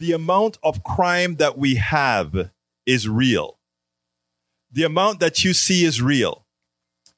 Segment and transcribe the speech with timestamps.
[0.00, 2.50] the amount of crime that we have
[2.86, 3.58] is real.
[4.72, 6.46] The amount that you see is real.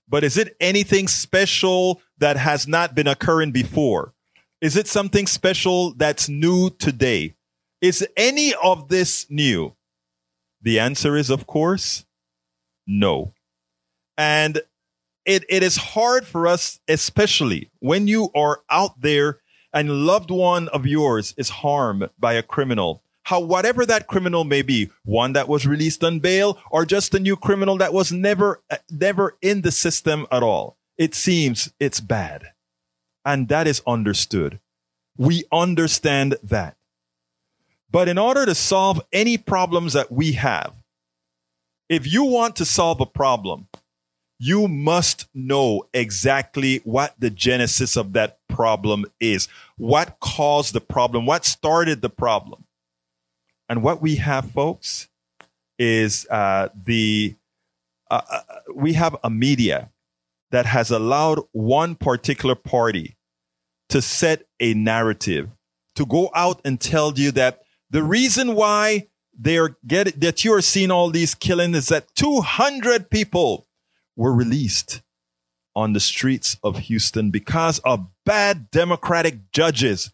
[0.09, 4.13] But is it anything special that has not been occurring before?
[4.61, 7.35] Is it something special that's new today?
[7.81, 9.75] Is any of this new?
[10.61, 12.05] The answer is, of course,
[12.87, 13.33] no.
[14.19, 14.61] And
[15.25, 19.39] it, it is hard for us, especially when you are out there
[19.73, 23.03] and loved one of yours is harmed by a criminal.
[23.25, 27.21] How whatever that criminal may be, one that was released on bail or just a
[27.21, 30.77] new criminal that was never, uh, never in the system at all.
[30.99, 32.49] It seems it's bad.
[33.25, 34.59] And that is understood.
[35.17, 36.77] We understand that.
[37.91, 40.75] But in order to solve any problems that we have,
[41.89, 43.69] if you want to solve a problem,
[44.45, 49.47] you must know exactly what the genesis of that problem is,
[49.77, 52.65] what caused the problem, what started the problem.
[53.69, 55.09] And what we have, folks,
[55.79, 57.37] is uh, the
[58.11, 58.41] uh, uh
[58.75, 59.91] we have a media
[60.51, 63.17] that has allowed one particular party
[63.91, 65.51] to set a narrative,
[65.95, 69.07] to go out and tell you that the reason why
[69.39, 73.69] they're getting that you are seeing all these killings is that 200 people
[74.17, 75.03] were released
[75.75, 80.13] on the streets of Houston because of bad Democratic judges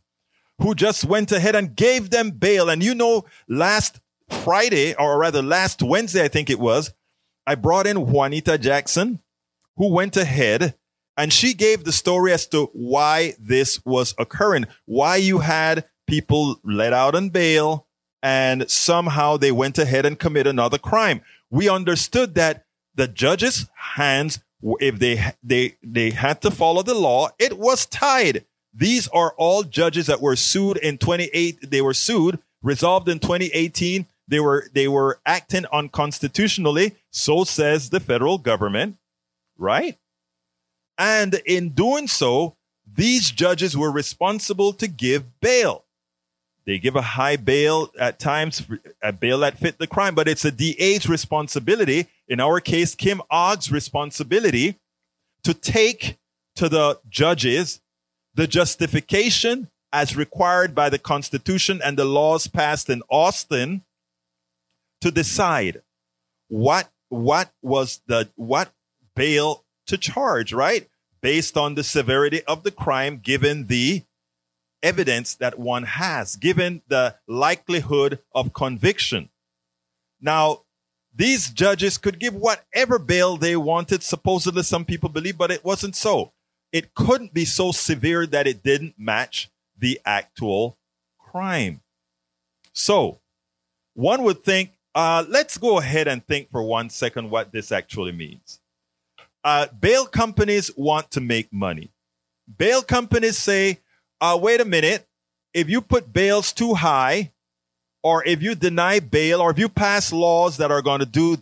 [0.61, 2.69] who just went ahead and gave them bail.
[2.69, 6.93] And you know, last Friday, or rather last Wednesday, I think it was,
[7.47, 9.21] I brought in Juanita Jackson,
[9.77, 10.75] who went ahead
[11.17, 16.61] and she gave the story as to why this was occurring, why you had people
[16.65, 17.87] let out on bail
[18.23, 21.21] and somehow they went ahead and commit another crime.
[21.51, 22.65] We understood that
[22.99, 24.41] the judge's hands,
[24.81, 28.45] if they, they, they had to follow the law, it was tied.
[28.75, 31.71] These are all judges that were sued in 28.
[31.71, 34.07] They were sued, resolved in 2018.
[34.27, 36.97] They were, they were acting unconstitutionally.
[37.13, 38.97] So says the federal government,
[39.57, 39.97] right?
[40.99, 42.57] And in doing so,
[42.93, 45.85] these judges were responsible to give bail.
[46.67, 48.67] They give a high bail at times,
[49.01, 52.09] a bail that fit the crime, but it's a DA's responsibility.
[52.29, 54.79] In our case, Kim Ogg's responsibility
[55.45, 56.19] to take
[56.57, 57.81] to the judges
[58.35, 63.83] the justification as required by the Constitution and the laws passed in Austin
[65.01, 65.83] to decide
[66.49, 68.71] what what was the what
[69.15, 70.89] bail to charge, right?
[71.21, 74.03] Based on the severity of the crime, given the
[74.83, 79.31] evidence that one has, given the likelihood of conviction.
[80.21, 80.63] Now,
[81.19, 85.97] these judges could give whatever bail they wanted, supposedly some people believe, but it wasn't
[85.97, 86.33] so.
[86.73, 90.79] It couldn't be so severe that it didn't match the actual
[91.19, 91.81] crime.
[92.73, 93.19] So,
[93.95, 98.13] one would think, uh, let's go ahead and think for one second what this actually
[98.13, 98.61] means.
[99.43, 101.91] Uh, bail companies want to make money.
[102.59, 103.81] Bail companies say,
[104.21, 105.05] uh, wait a minute,
[105.53, 107.33] if you put bails too high,
[108.03, 111.37] or if you deny bail, or if you pass laws that are going to do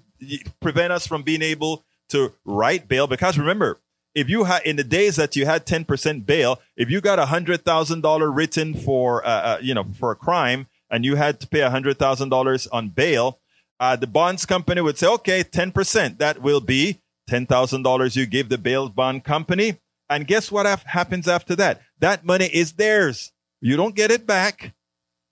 [0.61, 3.79] prevent us from being able to write bail, because remember,
[4.15, 7.27] if you had in the days that you had 10% bail, if you got a
[7.27, 11.39] hundred thousand dollar written for, uh, uh, you know, for a crime and you had
[11.41, 13.39] to pay a hundred thousand dollars on bail,
[13.79, 18.57] uh, the bonds company would say, okay, 10%, that will be $10,000 you give the
[18.57, 19.79] bail bond company.
[20.09, 21.83] And guess what happens after that?
[21.99, 23.33] That money is theirs.
[23.61, 24.75] You don't get it back.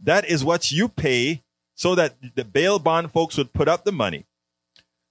[0.04, 1.42] That is what you pay
[1.74, 4.26] so that the bail bond folks would put up the money.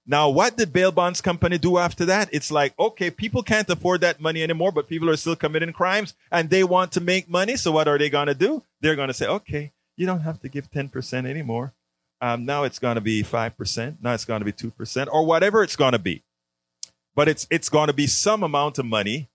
[0.06, 2.28] Now, what did bail bonds company do after that?
[2.30, 6.14] It's like, okay, people can't afford that money anymore, but people are still committing crimes
[6.30, 7.56] and they want to make money.
[7.56, 8.62] So what are they going to do?
[8.80, 11.72] They're going to say, okay, you don't have to give 10% anymore.
[12.20, 13.96] Um, now it's going to be 5%.
[14.00, 16.22] Now it's going to be 2% or whatever it's going to be.
[17.14, 19.30] But it's, it's going to be some amount of money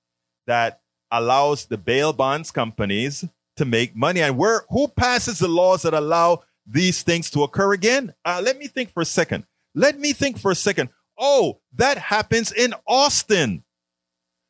[0.45, 0.81] that
[1.11, 3.25] allows the bail bonds companies
[3.59, 4.21] to make money.
[4.21, 8.13] And where who passes the laws that allow these things to occur again?
[8.25, 9.45] Uh, let me think for a second.
[9.75, 10.89] Let me think for a second.
[11.17, 13.63] Oh, that happens in Austin.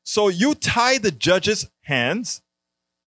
[0.04, 2.42] So you tie the judge's hands,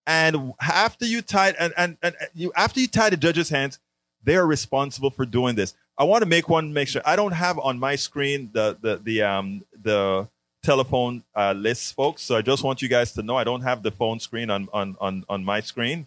[0.07, 3.79] and after you tie and, and, and you after you tie the judge's hands,
[4.23, 5.75] they are responsible for doing this.
[5.97, 9.01] I want to make one make sure I don't have on my screen the the
[9.03, 10.29] the um the
[10.63, 12.23] telephone uh, list, folks.
[12.23, 14.69] So I just want you guys to know I don't have the phone screen on,
[14.73, 16.07] on, on, on my screen.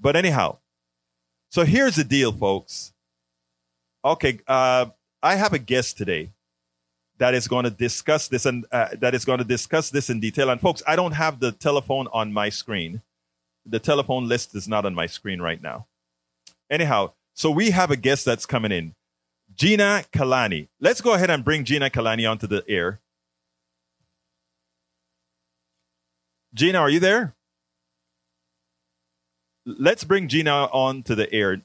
[0.00, 0.58] But anyhow,
[1.50, 2.92] so here's the deal, folks.
[4.04, 4.86] Okay, uh,
[5.22, 6.30] I have a guest today
[7.18, 10.18] that is going to discuss this and uh, that is going to discuss this in
[10.18, 10.50] detail.
[10.50, 13.02] And folks, I don't have the telephone on my screen.
[13.64, 15.86] The telephone list is not on my screen right now.
[16.68, 18.94] Anyhow, so we have a guest that's coming in,
[19.54, 20.68] Gina Calanni.
[20.80, 22.98] Let's go ahead and bring Gina Calanni onto the air.
[26.54, 27.34] Gina, are you there?
[29.64, 31.62] Let's bring Gina on to the air.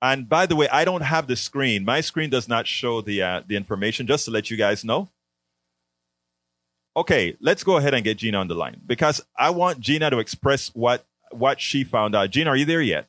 [0.00, 1.84] And by the way, I don't have the screen.
[1.84, 4.06] My screen does not show the uh, the information.
[4.06, 5.08] Just to let you guys know.
[6.96, 10.18] Okay, let's go ahead and get Gina on the line because I want Gina to
[10.18, 12.30] express what what she found out.
[12.30, 13.08] Gina, are you there yet?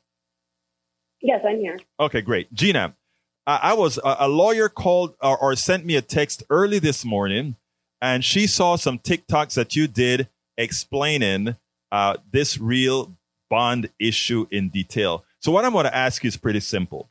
[1.20, 1.78] Yes, I'm here.
[1.98, 2.52] Okay, great.
[2.54, 2.94] Gina,
[3.46, 7.04] I, I was a, a, lawyer called or, or sent me a text early this
[7.04, 7.56] morning,
[8.04, 10.28] and she saw some TikToks that you did
[10.58, 11.56] explaining
[11.90, 13.16] uh, this real
[13.48, 15.24] bond issue in detail.
[15.40, 17.08] So, what I'm going to ask you is pretty simple.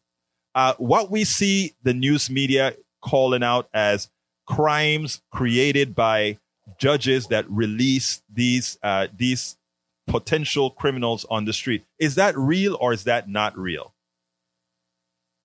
[0.54, 4.12] Uh, what we see the news media calling out as
[4.46, 6.38] crimes created by
[6.78, 9.58] judges that release these uh, these
[10.06, 13.96] potential criminals on the street is that real or is that not real?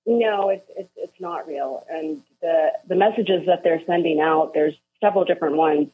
[0.05, 4.75] No, it's it's, it's not real, and the the messages that they're sending out, there's
[5.03, 5.89] several different ones.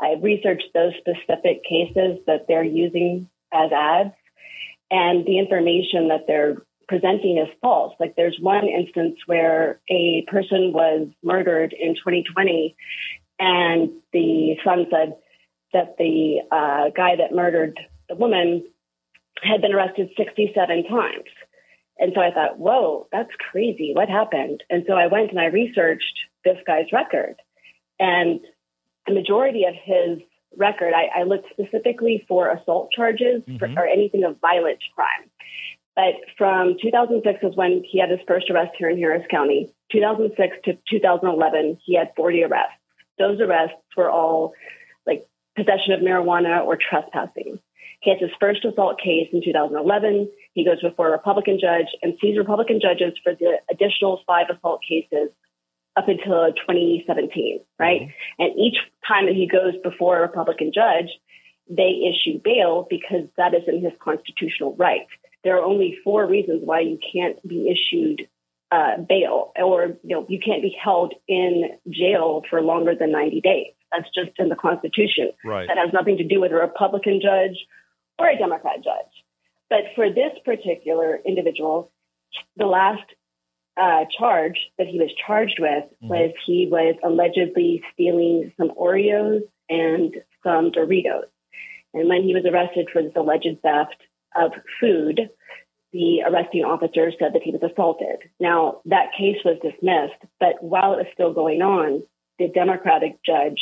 [0.00, 4.14] I researched those specific cases that they're using as ads,
[4.90, 7.94] and the information that they're presenting is false.
[7.98, 12.76] Like there's one instance where a person was murdered in 2020,
[13.38, 15.16] and the son said
[15.72, 17.78] that the uh, guy that murdered
[18.08, 18.64] the woman
[19.42, 21.24] had been arrested 67 times.
[21.98, 23.92] And so I thought, whoa, that's crazy.
[23.94, 24.62] What happened?
[24.70, 27.36] And so I went and I researched this guy's record.
[27.98, 28.40] And
[29.06, 30.18] the majority of his
[30.56, 33.58] record, I, I looked specifically for assault charges mm-hmm.
[33.58, 35.30] for, or anything of violent crime.
[35.94, 39.72] But from 2006 is when he had his first arrest here in Harris County.
[39.92, 42.76] 2006 to 2011, he had 40 arrests.
[43.18, 44.52] Those arrests were all
[45.06, 45.26] like
[45.56, 47.58] possession of marijuana or trespassing.
[48.00, 50.30] He has his first assault case in 2011.
[50.52, 54.82] He goes before a Republican judge and sees Republican judges for the additional five assault
[54.86, 55.30] cases
[55.96, 58.02] up until 2017, right?
[58.02, 58.42] Mm-hmm.
[58.42, 58.76] And each
[59.06, 61.10] time that he goes before a Republican judge,
[61.68, 65.06] they issue bail because that is in his constitutional right.
[65.42, 68.28] There are only four reasons why you can't be issued
[68.72, 73.40] uh, bail or you know you can't be held in jail for longer than 90
[73.40, 73.72] days.
[73.92, 75.30] That's just in the Constitution.
[75.44, 75.68] Right.
[75.68, 77.56] That has nothing to do with a Republican judge
[78.18, 79.12] or a Democrat judge.
[79.70, 81.92] But for this particular individual,
[82.56, 83.04] the last
[83.76, 86.08] uh, charge that he was charged with mm-hmm.
[86.08, 91.28] was he was allegedly stealing some Oreos and some Doritos.
[91.94, 93.96] And when he was arrested for this alleged theft
[94.34, 95.30] of food,
[95.92, 98.30] the arresting officer said that he was assaulted.
[98.38, 102.02] Now, that case was dismissed, but while it was still going on,
[102.38, 103.60] the Democratic judge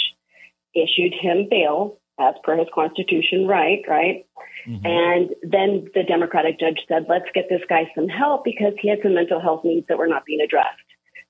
[0.74, 4.26] issued him bail as per his constitution right, right?
[4.68, 4.86] Mm-hmm.
[4.86, 9.00] And then the Democratic judge said, let's get this guy some help because he had
[9.02, 10.78] some mental health needs that were not being addressed.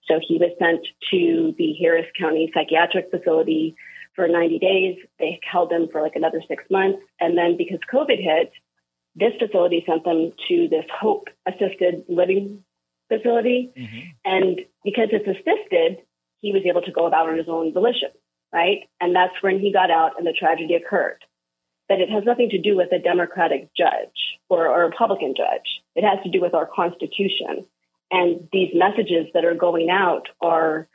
[0.07, 3.75] So he was sent to the Harris County Psychiatric Facility
[4.15, 4.99] for 90 days.
[5.19, 7.01] They held him for like another six months.
[7.21, 8.53] And then because COVID hit,
[9.17, 12.63] this facility sent them to this Hope Assisted Living
[13.09, 13.73] facility.
[13.77, 13.99] Mm-hmm.
[14.25, 16.05] And because it's assisted,
[16.41, 18.11] he was able to go about on his own volition
[18.55, 18.89] right?
[19.01, 21.19] And that's when he got out and the tragedy occurred.
[21.89, 25.83] But it has nothing to do with a Democratic judge or, a Republican judge.
[25.97, 27.67] It has to do with our Constitution.
[28.11, 30.89] And these messages that are going out are,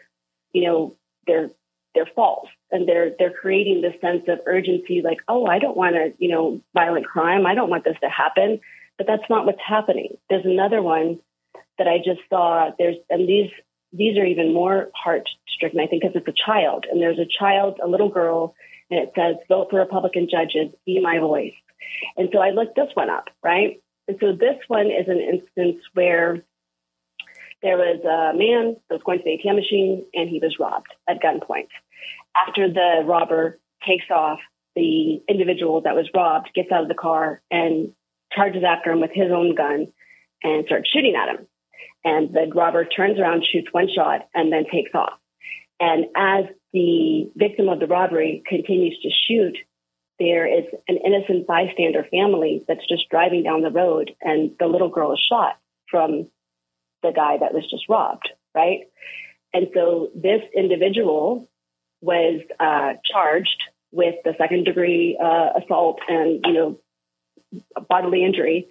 [0.54, 0.96] you know,
[1.28, 1.50] they're
[1.94, 5.96] they're false and they're they're creating this sense of urgency like oh i don't want
[5.96, 8.60] to you know violent crime i don't want this to happen
[8.98, 11.20] but that's not what's happening there's another one
[11.78, 13.50] that i just saw there's and these
[13.92, 16.86] these are even more heart stricken, I think, because it's a child.
[16.90, 18.56] And there's a child, a little girl,
[18.90, 21.54] and it says, vote for Republican judges, be my voice.
[22.18, 23.82] And so I looked this one up, right?
[24.08, 26.44] And so this one is an instance where
[27.62, 30.94] there was a man that was going to the ATM machine and he was robbed
[31.08, 31.68] at gunpoint.
[32.36, 34.40] After the robber takes off,
[34.76, 37.92] the individual that was robbed gets out of the car and
[38.32, 39.92] charges after him with his own gun
[40.44, 41.48] and starts shooting at him.
[42.04, 45.20] And the robber turns around, shoots one shot, and then takes off.
[45.80, 49.58] And as the victim of the robbery continues to shoot,
[50.20, 54.90] there is an innocent bystander family that's just driving down the road, and the little
[54.90, 55.58] girl is shot
[55.90, 56.28] from
[57.02, 58.82] the guy that was just robbed, right?
[59.54, 61.48] And so this individual
[62.02, 66.80] was uh, charged with the second degree uh, assault and, you know,
[67.88, 68.68] bodily injury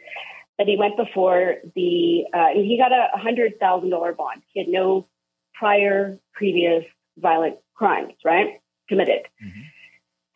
[0.58, 4.42] that he went before the, uh, and he got a $100,000 bond.
[4.52, 5.06] He had no
[5.54, 6.84] prior previous
[7.16, 8.60] violent crimes, right?
[8.88, 9.22] Committed.
[9.44, 9.60] Mm-hmm.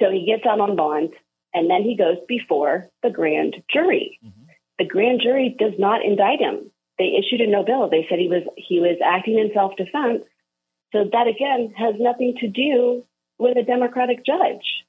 [0.01, 1.11] So he gets out on bond
[1.55, 4.19] and then he goes before the grand jury.
[4.25, 4.43] Mm-hmm.
[4.79, 6.71] the grand jury does not indict him.
[6.99, 7.89] They issued a no bill.
[7.89, 10.25] They said he was he was acting in self defense.
[10.93, 13.05] So that again has nothing to do
[13.39, 14.85] with a Democratic judge.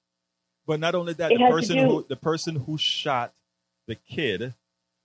[0.67, 3.33] But not only that, It the person do- who the person who shot
[3.87, 4.53] the kid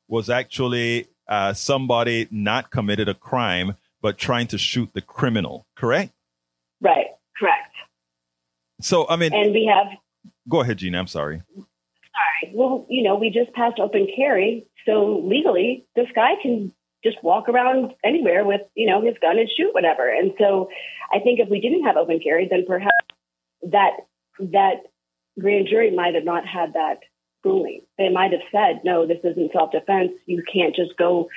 [0.09, 5.67] was actually uh, somebody not committed a crime, but trying to shoot the criminal.
[5.77, 6.13] Correct.
[6.81, 7.07] Right.
[7.39, 7.75] Correct.
[8.81, 9.87] So I mean, And we have
[10.49, 10.99] go ahead, Gina.
[10.99, 11.43] I'm sorry.
[12.53, 16.73] well, you know, we just passed open carry, so legally this guy can
[17.05, 20.09] just walk around anywhere with, you know, his gun and shoot whatever.
[20.09, 20.69] And so
[21.13, 22.93] I think if we didn't have open carry, then perhaps
[23.71, 23.93] that
[24.41, 24.83] that
[25.39, 26.99] grand jury might have not had that
[27.45, 27.83] ruling.
[27.97, 30.13] They might have said, no, this isn't self defense.
[30.27, 31.29] You can't just go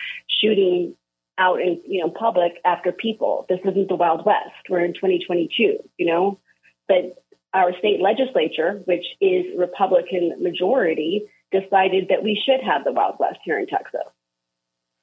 [0.41, 0.96] shooting
[1.38, 3.46] out in you know public after people.
[3.50, 4.70] This isn't the Wild West.
[4.70, 6.39] We're in 2022, you know.
[6.88, 13.15] But our state legislature, which is Republican majority, decided that we should have the Wild
[13.20, 14.01] West here in Texas.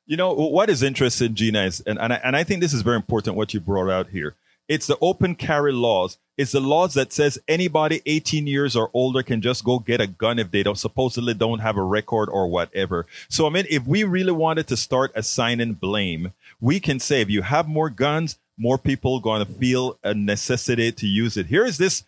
[0.06, 2.82] You know what is interesting, Gina, is and and I, and I think this is
[2.82, 4.36] very important what you brought out here.
[4.68, 6.18] It's the open carry laws.
[6.36, 10.06] It's the laws that says anybody 18 years or older can just go get a
[10.06, 13.06] gun if they don't supposedly don't have a record or whatever.
[13.28, 17.30] So I mean, if we really wanted to start assigning blame, we can say if
[17.30, 21.46] you have more guns, more people going to feel a necessity to use it.
[21.46, 22.04] Here is this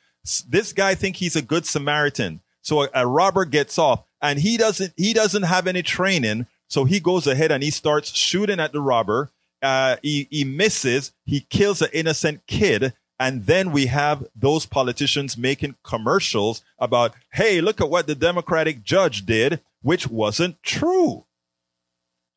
[0.49, 2.41] this guy think he's a good Samaritan.
[2.63, 6.47] So a, a robber gets off and he doesn't he doesn't have any training.
[6.69, 9.31] So he goes ahead and he starts shooting at the robber.
[9.63, 11.13] Uh, he, he misses.
[11.25, 12.95] He kills an innocent kid.
[13.19, 18.83] And then we have those politicians making commercials about, hey, look at what the Democratic
[18.83, 21.27] judge did, which wasn't true.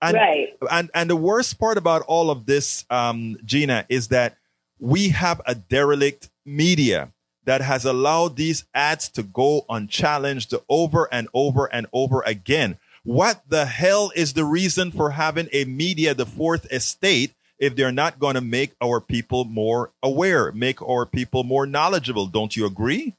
[0.01, 0.50] And, right.
[0.70, 4.36] and and the worst part about all of this, um, Gina, is that
[4.77, 7.13] we have a derelict media
[7.46, 12.77] that has allowed these ads to go unchallenged over and over and over again.
[13.03, 17.91] What the hell is the reason for having a media, the fourth estate, if they're
[17.91, 22.27] not going to make our people more aware, make our people more knowledgeable?
[22.27, 23.15] Don't you agree?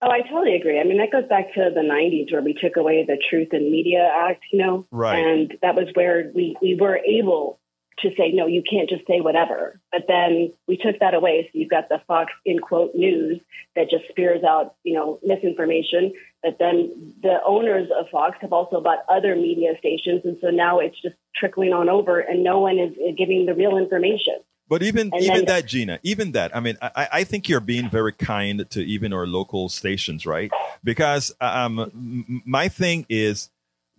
[0.00, 0.80] Oh, I totally agree.
[0.80, 3.70] I mean, that goes back to the 90s where we took away the Truth in
[3.70, 4.86] Media Act, you know?
[4.92, 5.18] Right.
[5.18, 7.57] And that was where we, we were able
[8.02, 9.80] to say, no, you can't just say whatever.
[9.90, 11.48] But then we took that away.
[11.52, 13.40] So you've got the Fox, in quote, news
[13.74, 16.12] that just spears out, you know, misinformation.
[16.42, 20.22] But then the owners of Fox have also bought other media stations.
[20.24, 23.76] And so now it's just trickling on over and no one is giving the real
[23.76, 24.34] information.
[24.68, 26.54] But even And even then- that, Gina, even that.
[26.54, 30.50] I mean, I, I think you're being very kind to even our local stations, right?
[30.84, 33.48] Because um, my thing is,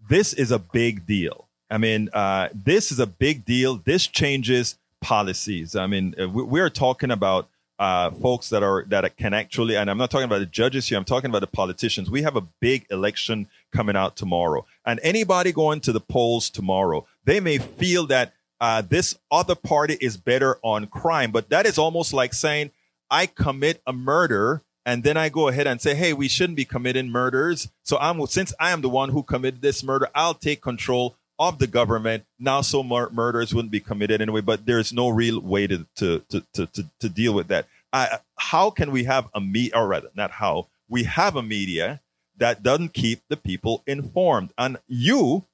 [0.07, 1.48] this is a big deal.
[1.69, 3.75] I mean, uh, this is a big deal.
[3.75, 5.75] This changes policies.
[5.75, 7.47] I mean, uh, we, we're talking about
[7.77, 10.97] uh, folks that are that can actually, and I'm not talking about the judges here.
[10.97, 12.09] I'm talking about the politicians.
[12.09, 17.05] We have a big election coming out tomorrow, and anybody going to the polls tomorrow,
[17.23, 21.77] they may feel that uh, this other party is better on crime, but that is
[21.77, 22.71] almost like saying
[23.09, 26.65] I commit a murder and then I go ahead and say, "Hey, we shouldn't be
[26.65, 30.61] committing murders." So I'm since I am the one who committed this murder, I'll take
[30.61, 32.25] control of the government.
[32.37, 34.41] Now, so mur- murders wouldn't be committed anyway.
[34.41, 37.67] But there's no real way to to to to, to, deal with that.
[37.91, 42.01] I, how can we have a media, or rather, not how we have a media
[42.37, 44.51] that doesn't keep the people informed?
[44.57, 45.45] And you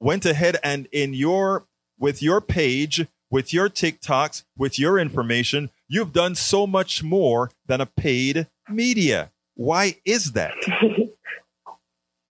[0.00, 1.66] went ahead and in your
[1.98, 7.80] with your page, with your TikToks, with your information, you've done so much more than
[7.80, 9.30] a paid media.
[9.54, 10.54] Why is that?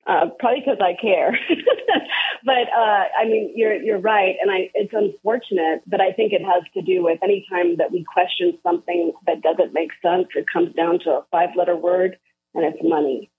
[0.06, 1.38] uh, probably because I care.
[2.44, 6.42] but uh, I mean, you're you're right, and I it's unfortunate, but I think it
[6.42, 10.28] has to do with any time that we question something that doesn't make sense.
[10.34, 12.18] It comes down to a five letter word,
[12.54, 13.30] and it's money.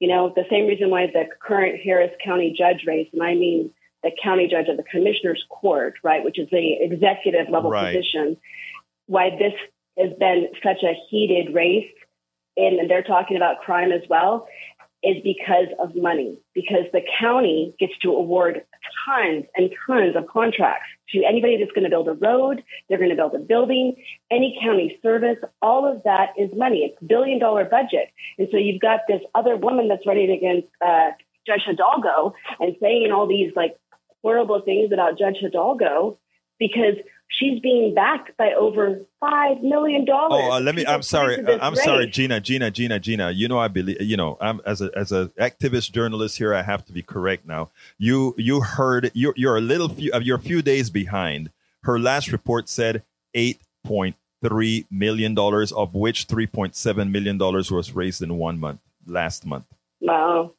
[0.00, 3.70] You know, the same reason why the current Harris County judge race, and I mean
[4.02, 7.94] the county judge of the commissioner's court, right, which is the executive level Right.
[7.94, 8.36] position,
[9.06, 9.54] why this
[9.98, 11.90] has been such a heated race,
[12.56, 14.46] and they're talking about crime as well
[15.04, 18.64] is because of money, because the county gets to award
[19.06, 23.10] tons and tons of contracts to anybody that's going to build a road, they're going
[23.10, 23.94] to build a building,
[24.30, 26.78] any county service, all of that is money.
[26.78, 28.08] It's a billion dollar budget.
[28.38, 31.10] And so you've got this other woman that's running against uh,
[31.46, 33.76] Judge Hidalgo and saying all these like
[34.22, 36.18] horrible things about Judge Hidalgo
[36.58, 36.96] because
[37.38, 40.04] she's being backed by over $5 million.
[40.08, 40.82] Oh, uh, let me.
[40.82, 41.36] People I'm sorry.
[41.36, 42.06] point to uh, this I'm sorry.
[42.06, 42.40] Gina.
[42.40, 42.70] Gina.
[42.70, 42.98] Gina.
[43.00, 43.30] Gina.
[43.30, 44.00] You know, I believe.
[44.00, 46.54] You know, I'm as a as a activist journalist here.
[46.54, 47.70] I have to be correct now.
[47.98, 49.10] You you heard.
[49.14, 50.12] You're you're a little few.
[50.12, 51.50] uh, You're a few days behind.
[51.82, 53.02] Her last report said
[53.34, 58.36] eight point three million dollars, of which three point seven million dollars was raised in
[58.38, 59.64] one month last month.
[60.00, 60.52] Wow.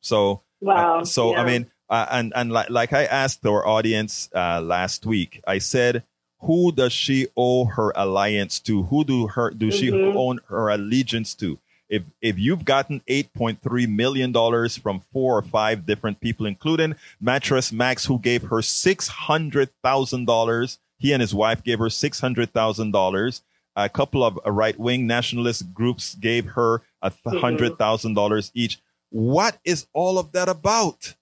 [0.00, 1.00] So Wow.
[1.00, 5.04] uh, so I mean, Uh, and and like, like I asked our audience uh, last
[5.04, 6.04] week, I said,
[6.42, 8.84] who does she owe her alliance to?
[8.84, 9.76] Who do her do mm-hmm.
[9.76, 11.58] she own her allegiance to?
[11.88, 16.46] If if you've gotten eight point three million dollars from four or five different people,
[16.46, 21.78] including Mattress Mack, who gave her six hundred thousand dollars, he and his wife gave
[21.78, 23.42] her six hundred thousand dollars.
[23.76, 27.38] A couple of right wing nationalist groups gave her a mm-hmm.
[27.38, 28.80] hundred thousand dollars each.
[29.10, 31.14] What is all of that about?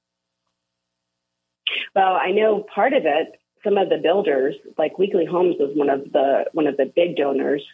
[1.95, 5.91] Well, I know part of it some of the builders, like Weekley Homes was one
[5.91, 7.65] of the one of the big donors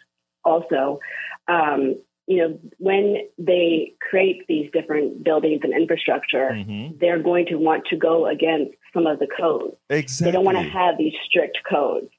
[0.43, 0.99] also.
[1.47, 1.95] Um,
[2.27, 6.97] you know, when they create these different buildings and infrastructure, mm-hmm.
[6.99, 9.77] they're going to want to go against some of the codes.
[9.89, 10.25] Exactly.
[10.25, 12.09] They don't want to have these strict codes.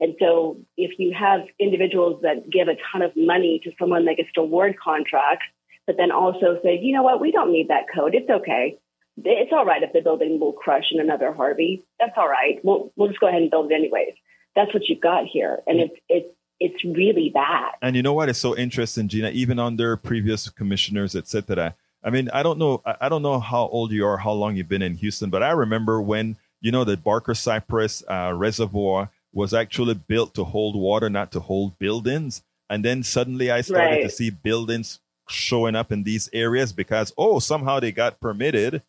[0.00, 4.18] And so if you have individuals that give a ton of money to someone that
[4.18, 5.46] gets to award contracts,
[5.84, 8.14] but then also say, you know what, we don't need that code.
[8.14, 8.78] It's okay
[9.24, 11.84] it's all right if the building will crush in another Harvey.
[11.98, 12.60] That's all right.
[12.62, 14.14] We'll we'll just go ahead and build it anyways.
[14.54, 16.28] That's what you've got here, and it's it's
[16.60, 17.72] it's really bad.
[17.82, 19.30] And you know what is so interesting, Gina?
[19.30, 21.74] Even under previous commissioners, etc.
[22.02, 22.82] I mean, I don't know.
[23.00, 25.50] I don't know how old you are, how long you've been in Houston, but I
[25.50, 31.10] remember when you know the Barker Cypress uh, Reservoir was actually built to hold water,
[31.10, 32.42] not to hold buildings.
[32.70, 34.02] And then suddenly I started right.
[34.02, 38.82] to see buildings showing up in these areas because oh somehow they got permitted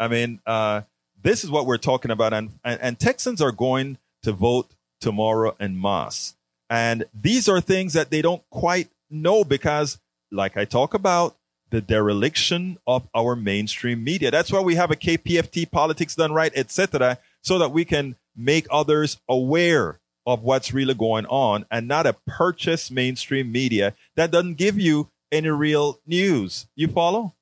[0.00, 0.82] I mean, uh,
[1.22, 5.54] this is what we're talking about, and, and, and Texans are going to vote tomorrow
[5.60, 6.34] en masse,
[6.68, 10.00] and these are things that they don't quite know because,
[10.32, 11.36] like I talk about,
[11.70, 14.30] the dereliction of our mainstream media.
[14.30, 18.66] That's why we have a KPFT politics done right, etc., so that we can make
[18.70, 24.54] others aware of what's really going on and not a purchase mainstream media that doesn't
[24.54, 26.66] give you any real news.
[26.74, 27.34] You follow?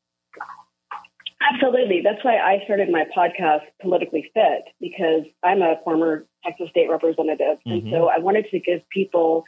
[1.40, 2.00] Absolutely.
[2.02, 7.58] That's why I started my podcast, Politically Fit, because I'm a former Texas state representative.
[7.66, 7.70] Mm-hmm.
[7.70, 9.44] And so I wanted to give people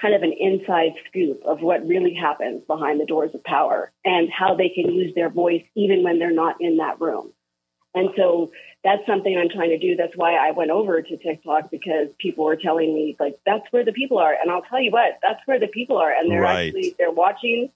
[0.00, 4.28] kind of an inside scoop of what really happens behind the doors of power and
[4.30, 7.32] how they can use their voice even when they're not in that room.
[7.94, 8.50] And so
[8.82, 9.94] that's something I'm trying to do.
[9.94, 13.84] That's why I went over to TikTok because people were telling me like that's where
[13.84, 14.34] the people are.
[14.34, 16.12] And I'll tell you what, that's where the people are.
[16.12, 16.66] And they're right.
[16.66, 17.70] actually they're watching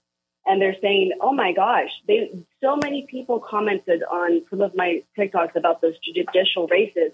[0.49, 2.31] and they're saying, "Oh my gosh!" They
[2.61, 7.13] so many people commented on some of my TikToks about those judicial races,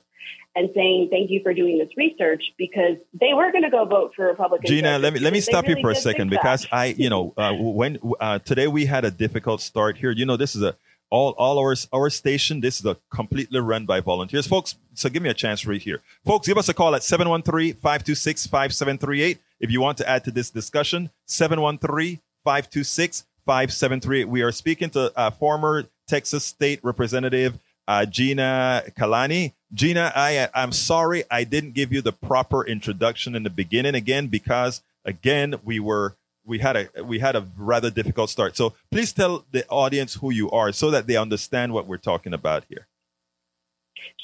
[0.55, 4.13] and saying, "Thank you for doing this research," because they were going to go vote
[4.15, 4.69] for Republicans.
[4.69, 7.33] Gina, let me let me stop really you for a second because I, you know,
[7.37, 10.11] uh, when uh, today we had a difficult start here.
[10.11, 10.77] You know, this is a
[11.09, 12.61] all all our our station.
[12.61, 14.75] This is a completely run by volunteers, folks.
[14.93, 16.47] So give me a chance right here, folks.
[16.47, 21.09] Give us a call at 713-526-5738 if you want to add to this discussion.
[21.25, 24.29] 713 526 5738.
[24.29, 29.53] We are speaking to uh, former Texas State Representative uh, Gina Calanni.
[29.73, 34.27] Gina, I, I'm sorry I didn't give you the proper introduction in the beginning again
[34.27, 38.55] because again we were we had a we had a rather difficult start.
[38.55, 42.34] So please tell the audience who you are so that they understand what we're talking
[42.34, 42.88] about here.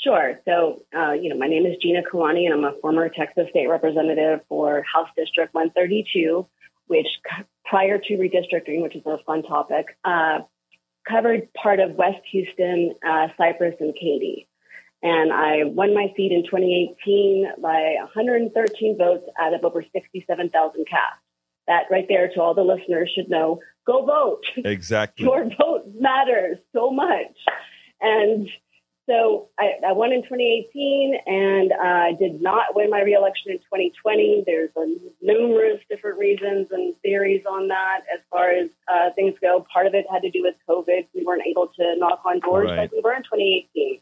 [0.03, 0.39] Sure.
[0.45, 3.67] So, uh, you know, my name is Gina Calanni, and I'm a former Texas State
[3.67, 6.47] Representative for House District 132
[6.91, 7.07] which
[7.65, 10.39] prior to redistricting, which is a fun topic, uh,
[11.07, 14.47] covered part of West Houston, uh, Cypress, and Katy.
[15.01, 21.01] And I won my seat in 2018 by 113 votes out of over 67,000 cast.
[21.67, 24.43] That right there to all the listeners should know go vote.
[24.57, 25.25] Exactly.
[25.25, 27.35] Your vote matters so much.
[28.01, 28.49] And
[29.11, 33.57] so I, I, won in 2018 and I uh, did not win my reelection in
[33.57, 34.43] 2020.
[34.45, 34.85] There's a
[35.21, 39.65] numerous different reasons and theories on that as far as uh, things go.
[39.71, 41.07] Part of it had to do with COVID.
[41.13, 42.77] We weren't able to knock on doors right.
[42.77, 43.99] like we were in 2018.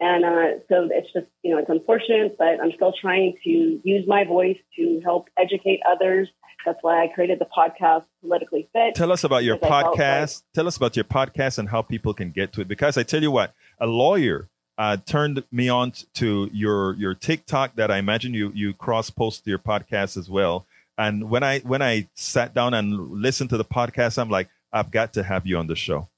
[0.00, 4.04] And uh, so it's just, you know, it's unfortunate, but I'm still trying to use
[4.06, 6.28] my voice to help educate others.
[6.66, 8.94] That's why I created the podcast Politically Fit.
[8.94, 10.42] Tell us about your podcast.
[10.42, 12.68] Like, tell us about your podcast and how people can get to it.
[12.68, 17.76] Because I tell you what, a lawyer uh, turned me on to your your TikTok
[17.76, 20.66] that I imagine you you cross post your podcast as well.
[20.98, 24.90] And when I when I sat down and listened to the podcast, I'm like, I've
[24.90, 26.08] got to have you on the show.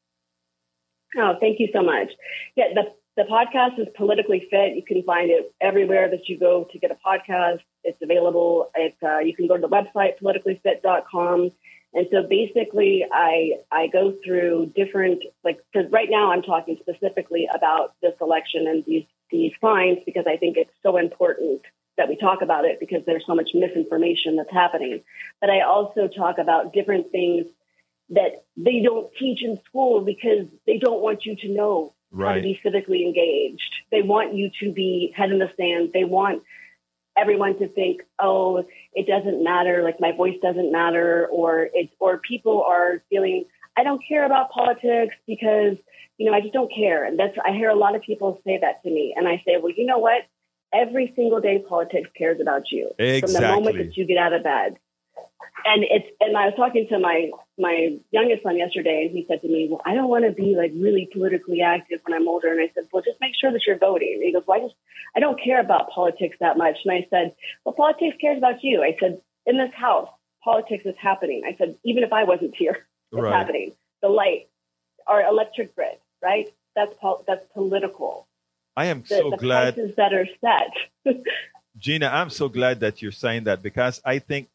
[1.16, 2.10] Oh, thank you so much.
[2.56, 4.76] Yeah, the the podcast is politically fit.
[4.76, 7.60] You can find it everywhere that you go to get a podcast.
[7.82, 8.70] It's available.
[8.76, 11.50] It's, uh, you can go to the website politicallyfit.com
[11.94, 17.48] and so basically, I I go through different like because right now I'm talking specifically
[17.54, 21.62] about this election and these these fines because I think it's so important
[21.96, 25.02] that we talk about it because there's so much misinformation that's happening.
[25.40, 27.46] But I also talk about different things
[28.10, 32.40] that they don't teach in school because they don't want you to know how to
[32.40, 33.74] be civically engaged.
[33.90, 35.90] They want you to be head in the sand.
[35.92, 36.42] They want
[37.20, 42.18] everyone to think, oh, it doesn't matter, like my voice doesn't matter, or it's or
[42.18, 43.44] people are feeling
[43.76, 45.76] I don't care about politics because
[46.16, 47.04] you know I just don't care.
[47.04, 49.56] And that's I hear a lot of people say that to me, and I say,
[49.62, 50.22] well, you know what?
[50.72, 53.20] Every single day, politics cares about you exactly.
[53.20, 54.76] from the moment that you get out of bed
[55.64, 59.42] and it's and I was talking to my my youngest son yesterday, and he said
[59.42, 62.48] to me, "Well, I don't want to be like really politically active when I'm older."
[62.48, 64.64] And I said, "Well, just make sure that you're voting." And he goes, "Well, I
[64.64, 64.74] just
[65.16, 68.82] I don't care about politics that much." And I said, "Well, politics cares about you."
[68.82, 70.08] I said, "In this house,
[70.42, 73.34] politics is happening." I said, "Even if I wasn't here, it's right.
[73.34, 73.72] happening.
[74.02, 74.48] The light,
[75.06, 76.52] our electric grid, right?
[76.76, 78.26] That's pol- that's political."
[78.76, 81.16] I am the, so the glad prices that are set.
[81.78, 84.48] Gina, I'm so glad that you're saying that because I think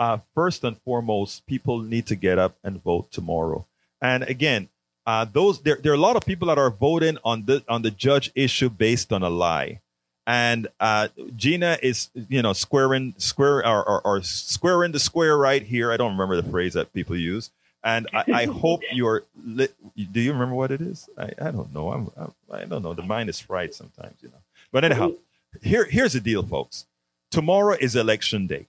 [0.00, 3.66] uh, first and foremost, people need to get up and vote tomorrow.
[4.00, 4.70] And again,
[5.06, 7.82] uh, those there, there are a lot of people that are voting on the on
[7.82, 9.80] the judge issue based on a lie.
[10.26, 15.62] And uh, Gina is, you know, squaring square or, or, or squaring the square right
[15.62, 15.92] here.
[15.92, 17.50] I don't remember the phrase that people use.
[17.82, 19.24] And I, I hope you're.
[19.44, 19.74] Lit.
[20.12, 21.10] Do you remember what it is?
[21.18, 21.92] I, I don't know.
[21.92, 22.94] I'm, I'm I don't know.
[22.94, 24.40] The mind is fried sometimes, you know.
[24.72, 25.12] But anyhow,
[25.62, 26.86] here here's the deal, folks.
[27.30, 28.66] Tomorrow is election day.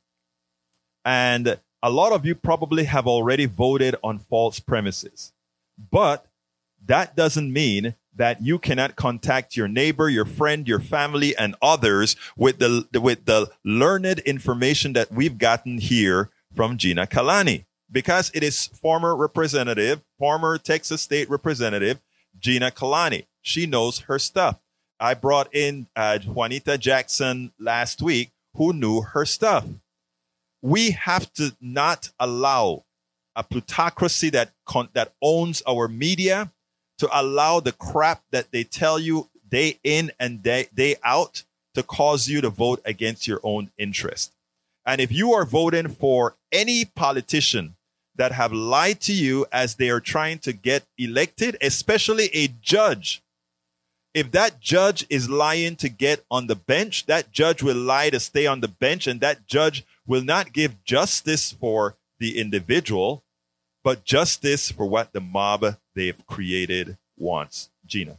[1.04, 5.34] And a lot of you probably have already voted on false premises.
[5.92, 6.28] But
[6.86, 12.16] that doesn't mean that you cannot contact your neighbor, your friend, your family, and others
[12.36, 17.66] with the, with the learned information that we've gotten here from Gina Calanni.
[17.92, 22.00] Because it is former representative, former Texas state representative,
[22.40, 23.26] Gina Calanni.
[23.42, 24.60] She knows her stuff.
[25.00, 29.66] I brought in uh, Juanita Jackson last week who knew her stuff
[30.62, 32.84] we have to not allow
[33.36, 36.52] a plutocracy that con- that owns our media
[36.97, 41.43] to allow the crap that they tell you day in and day, day out
[41.74, 44.34] to cause you to vote against your own interest.
[44.86, 47.76] And if you are voting for any politician
[48.15, 53.21] that have lied to you as they are trying to get elected, especially a judge,
[54.13, 58.19] if that judge is lying to get on the bench, that judge will lie to
[58.19, 63.24] stay on the bench, and that judge will not give justice for the individual,
[63.82, 67.69] but justice for what the mob they've created wants.
[67.86, 68.17] Gina.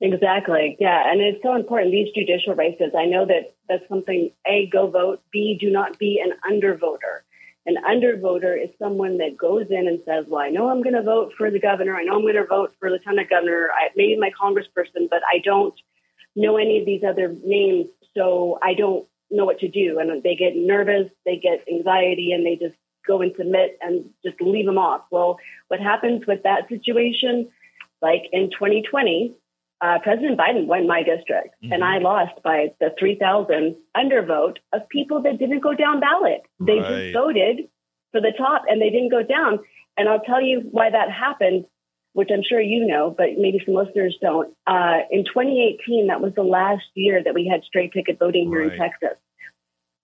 [0.00, 0.76] Exactly.
[0.78, 1.10] Yeah.
[1.10, 2.92] And it's so important, these judicial races.
[2.96, 7.22] I know that that's something A, go vote, B, do not be an undervoter.
[7.66, 11.02] An undervoter is someone that goes in and says, Well, I know I'm going to
[11.02, 11.96] vote for the governor.
[11.96, 15.40] I know I'm going to vote for lieutenant governor, I, maybe my congressperson, but I
[15.44, 15.74] don't
[16.36, 17.88] know any of these other names.
[18.14, 19.98] So I don't know what to do.
[19.98, 24.40] And they get nervous, they get anxiety, and they just go and submit and just
[24.40, 25.02] leave them off.
[25.10, 25.38] Well,
[25.68, 27.48] what happens with that situation?
[28.02, 29.34] Like in 2020,
[29.80, 31.72] uh, President Biden won my district, mm-hmm.
[31.72, 36.42] and I lost by the 3,000 undervote of people that didn't go down ballot.
[36.60, 36.88] They right.
[36.88, 37.68] just voted
[38.12, 39.60] for the top, and they didn't go down.
[39.96, 41.64] And I'll tell you why that happened
[42.12, 44.54] which I'm sure you know, but maybe some listeners don't.
[44.66, 48.64] Uh, in 2018, that was the last year that we had straight ticket voting here
[48.64, 48.72] right.
[48.72, 49.18] in Texas.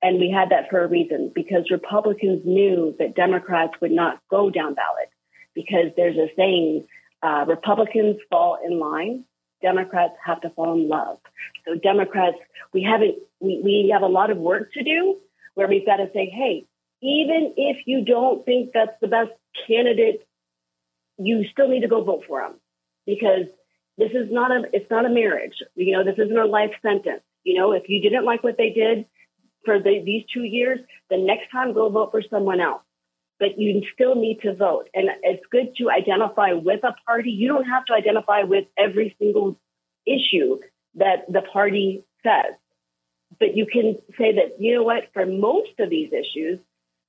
[0.03, 4.51] And we had that for a reason because Republicans knew that Democrats would not go
[4.51, 5.09] down ballot
[5.55, 6.87] because there's a saying
[7.23, 9.25] uh, Republicans fall in line,
[9.63, 11.19] Democrats have to fall in love.
[11.67, 12.37] So Democrats,
[12.75, 15.17] we haven't, we, we have a lot of work to do
[15.55, 16.67] where we've got to say, hey,
[17.01, 19.31] even if you don't think that's the best
[19.67, 20.27] candidate
[21.19, 22.61] you still need to go vote for them
[23.07, 23.47] because
[23.99, 25.55] this is not a it's not a marriage.
[25.75, 27.23] You know, this isn't a life sentence.
[27.45, 29.07] You know, if you didn't like what they did
[29.65, 32.83] for the, these two years, the next time go vote for someone else.
[33.39, 37.31] But you still need to vote, and it's good to identify with a party.
[37.31, 39.59] You don't have to identify with every single
[40.07, 40.61] issue
[40.95, 42.55] that the party says,
[43.41, 46.61] but you can say that you know what for most of these issues,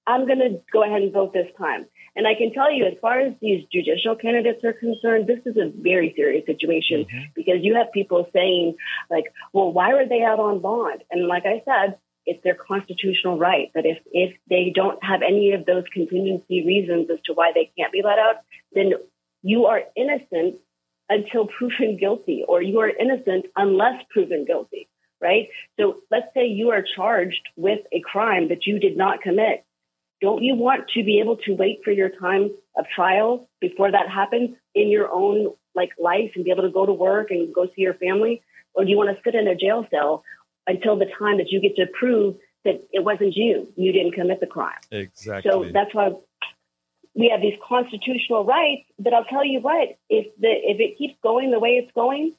[0.07, 1.85] I'm going to go ahead and vote this time.
[2.15, 5.57] And I can tell you, as far as these judicial candidates are concerned, this is
[5.57, 7.23] a very serious situation mm-hmm.
[7.35, 8.75] because you have people saying,
[9.09, 11.03] like, well, why were they out on bond?
[11.11, 15.51] And like I said, it's their constitutional right that if, if they don't have any
[15.51, 18.37] of those contingency reasons as to why they can't be let out,
[18.73, 18.93] then
[19.43, 20.57] you are innocent
[21.09, 24.87] until proven guilty, or you are innocent unless proven guilty,
[25.21, 25.49] right?
[25.79, 29.64] So let's say you are charged with a crime that you did not commit
[30.25, 34.09] don't you want to be able to wait for your time of trial before that
[34.09, 37.67] happens in your own like life and be able to go to work and go
[37.75, 38.41] see your family?
[38.73, 40.23] Or do you want to sit in a jail cell
[40.65, 44.39] until the time that you get to prove that it wasn't you, you didn't commit
[44.39, 44.81] the crime?
[44.89, 45.51] Exactly.
[45.51, 46.09] So that's why
[47.13, 48.87] we have these constitutional rights.
[48.97, 52.33] But I'll tell you what, if the if it keeps going the way it's going,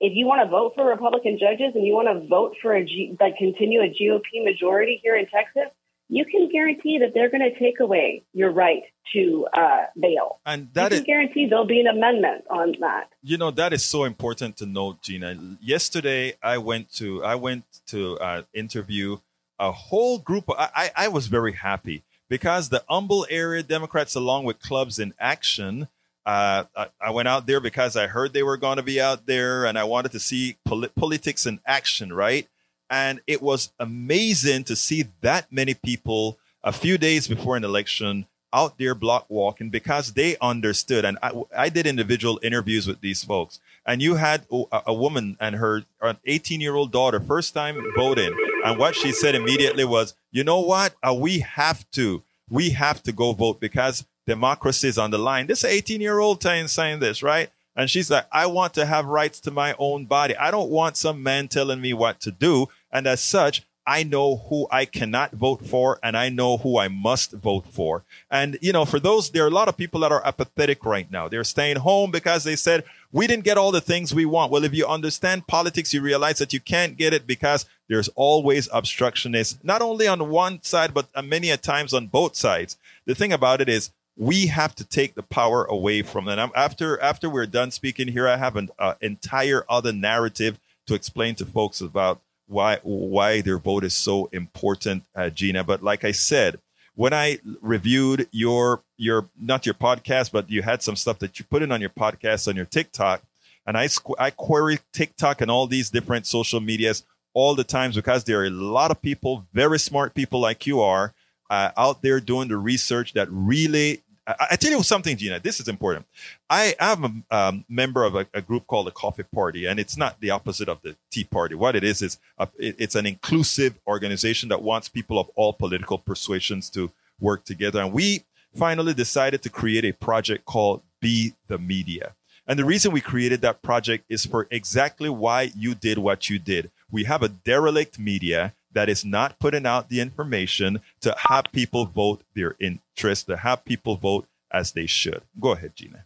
[0.00, 2.84] if you want to vote for Republican judges and you want to vote for a
[2.84, 5.74] G, like continue a GOP majority here in Texas,
[6.08, 10.40] you can guarantee that they're going to take away your right to uh, bail.
[10.46, 13.10] And that you is, can guarantee there'll be an amendment on that.
[13.22, 15.36] you know, that is so important to note, Gina.
[15.60, 19.18] Yesterday, I went to I went to uh, interview
[19.58, 20.48] a whole group.
[20.48, 25.14] Of, I I was very happy because the Humble area Democrats, along with Clubs in
[25.18, 25.88] Action.
[26.26, 29.24] Uh, I, I went out there because I heard they were going to be out
[29.24, 32.46] there, and I wanted to see poli- politics in action, right?
[32.90, 38.26] And it was amazing to see that many people a few days before an election
[38.52, 41.04] out there block walking because they understood.
[41.04, 43.60] And I, I did individual interviews with these folks.
[43.84, 45.82] And you had a, a woman and her
[46.24, 48.34] 18 year old daughter, first time voting.
[48.64, 50.94] And what she said immediately was, you know what?
[51.02, 55.46] Uh, we have to, we have to go vote because democracy is on the line.
[55.46, 57.50] This 18 year old saying this, right?
[57.78, 60.36] And she's like, I want to have rights to my own body.
[60.36, 62.68] I don't want some man telling me what to do.
[62.90, 66.88] And as such, I know who I cannot vote for and I know who I
[66.88, 68.04] must vote for.
[68.30, 71.10] And, you know, for those, there are a lot of people that are apathetic right
[71.10, 71.26] now.
[71.26, 74.52] They're staying home because they said, we didn't get all the things we want.
[74.52, 78.68] Well, if you understand politics, you realize that you can't get it because there's always
[78.68, 82.76] obstructionists, not only on one side, but many a times on both sides.
[83.06, 86.50] The thing about it is we have to take the power away from them.
[86.54, 91.36] After, after we're done speaking here, I have an uh, entire other narrative to explain
[91.36, 95.62] to folks about why why their vote is so important, uh, Gina.
[95.64, 96.58] But like I said,
[96.94, 101.44] when I reviewed your your not your podcast, but you had some stuff that you
[101.44, 103.22] put in on your podcast on your TikTok,
[103.66, 107.94] and I squ- I query TikTok and all these different social medias all the times
[107.94, 111.14] because there are a lot of people, very smart people like you are,
[111.50, 115.40] uh, out there doing the research that really I, I tell you something, Gina.
[115.40, 116.06] This is important.
[116.50, 119.96] I am a um, member of a, a, group called the Coffee Party, and it's
[119.96, 121.54] not the opposite of the Tea Party.
[121.54, 125.52] What it is is a, it, it's an inclusive organization that wants people of all
[125.54, 127.80] political persuasions to work together.
[127.80, 132.14] And we finally decided to create a project called Be the Media.
[132.46, 136.38] And the reason we created that project is for exactly why you did what you
[136.38, 136.70] did.
[136.90, 141.86] We have a derelict media that is not putting out the information to have people
[141.86, 145.22] vote their interest, to have people vote as they should.
[145.40, 146.04] Go ahead, Gina.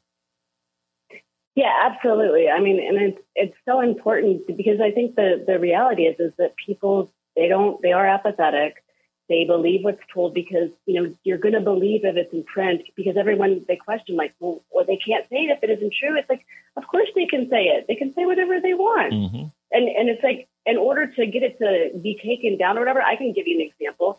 [1.54, 2.48] Yeah, absolutely.
[2.48, 6.32] I mean, and it's it's so important because I think the the reality is is
[6.38, 8.82] that people they don't they are apathetic.
[9.28, 12.82] They believe what's told because you know you're going to believe if it's in print
[12.96, 16.16] because everyone they question like well, well they can't say it if it isn't true.
[16.18, 16.44] It's like
[16.76, 17.84] of course they can say it.
[17.86, 19.12] They can say whatever they want.
[19.12, 19.44] Mm-hmm.
[19.72, 23.02] And and it's like in order to get it to be taken down or whatever,
[23.02, 24.18] I can give you an example.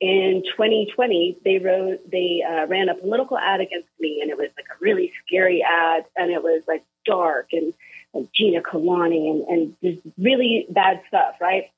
[0.00, 4.48] In 2020, they wrote, they uh, ran a political ad against me, and it was
[4.56, 7.72] like a really scary ad, and it was like dark and,
[8.12, 11.70] and Gina Calanni and, and just really bad stuff, right?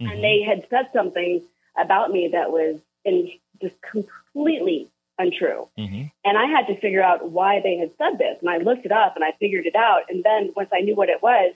[0.00, 0.12] Mm-hmm.
[0.12, 1.42] And they had said something
[1.78, 5.68] about me that was in just completely untrue.
[5.78, 6.04] Mm-hmm.
[6.24, 8.38] And I had to figure out why they had said this.
[8.40, 10.02] And I looked it up and I figured it out.
[10.08, 11.52] And then once I knew what it was,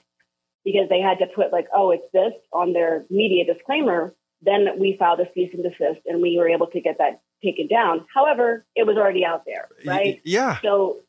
[0.65, 4.15] because they had to put like, oh, it's this on their media disclaimer.
[4.43, 7.67] Then we filed a cease and desist, and we were able to get that taken
[7.67, 8.07] down.
[8.13, 10.21] However, it was already out there, right?
[10.25, 10.59] Yeah.
[10.63, 11.01] So,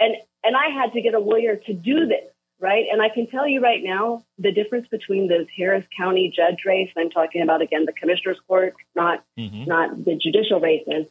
[0.00, 2.84] and and I had to get a lawyer to do this, right?
[2.90, 6.90] And I can tell you right now, the difference between those Harris County judge race,
[6.96, 9.64] I'm talking about again the commissioner's court, not mm-hmm.
[9.64, 11.06] not the judicial races,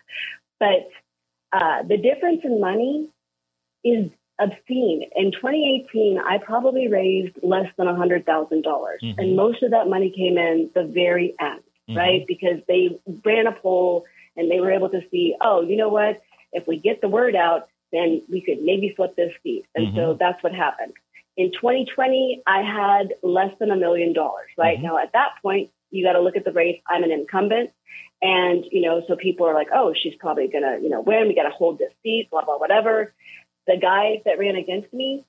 [0.60, 0.90] but
[1.52, 3.10] uh, the difference in money
[3.84, 5.10] is obscene.
[5.16, 8.26] In 2018, I probably raised less than $100,000.
[8.26, 9.20] Mm-hmm.
[9.20, 11.98] And most of that money came in the very end, mm-hmm.
[11.98, 12.26] right?
[12.28, 16.22] Because they ran a poll and they were able to see, oh, you know what?
[16.52, 19.66] If we get the word out, then we could maybe flip this seat.
[19.76, 19.98] And mm-hmm.
[19.98, 20.94] so that's what happened.
[21.38, 24.78] In 2020, I had less than a million dollars, right?
[24.78, 24.86] Mm-hmm.
[24.86, 26.82] Now, at that point, you got to look at the race.
[26.90, 27.72] I'm an incumbent.
[28.22, 31.28] And, you know, so people are like, oh, she's probably going to, you know, win.
[31.28, 33.14] We got to hold this seat, blah, blah, whatever
[33.68, 35.26] the guy that ran against me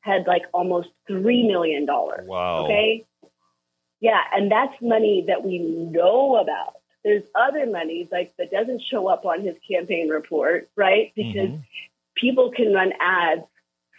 [0.00, 1.86] had like almost $3 million.
[1.86, 2.64] Wow.
[2.64, 3.06] Okay.
[4.00, 4.20] Yeah.
[4.32, 6.74] And that's money that we know about.
[7.04, 11.12] There's other money like that doesn't show up on his campaign report, right?
[11.14, 11.62] Because mm-hmm.
[12.14, 13.42] people can run ads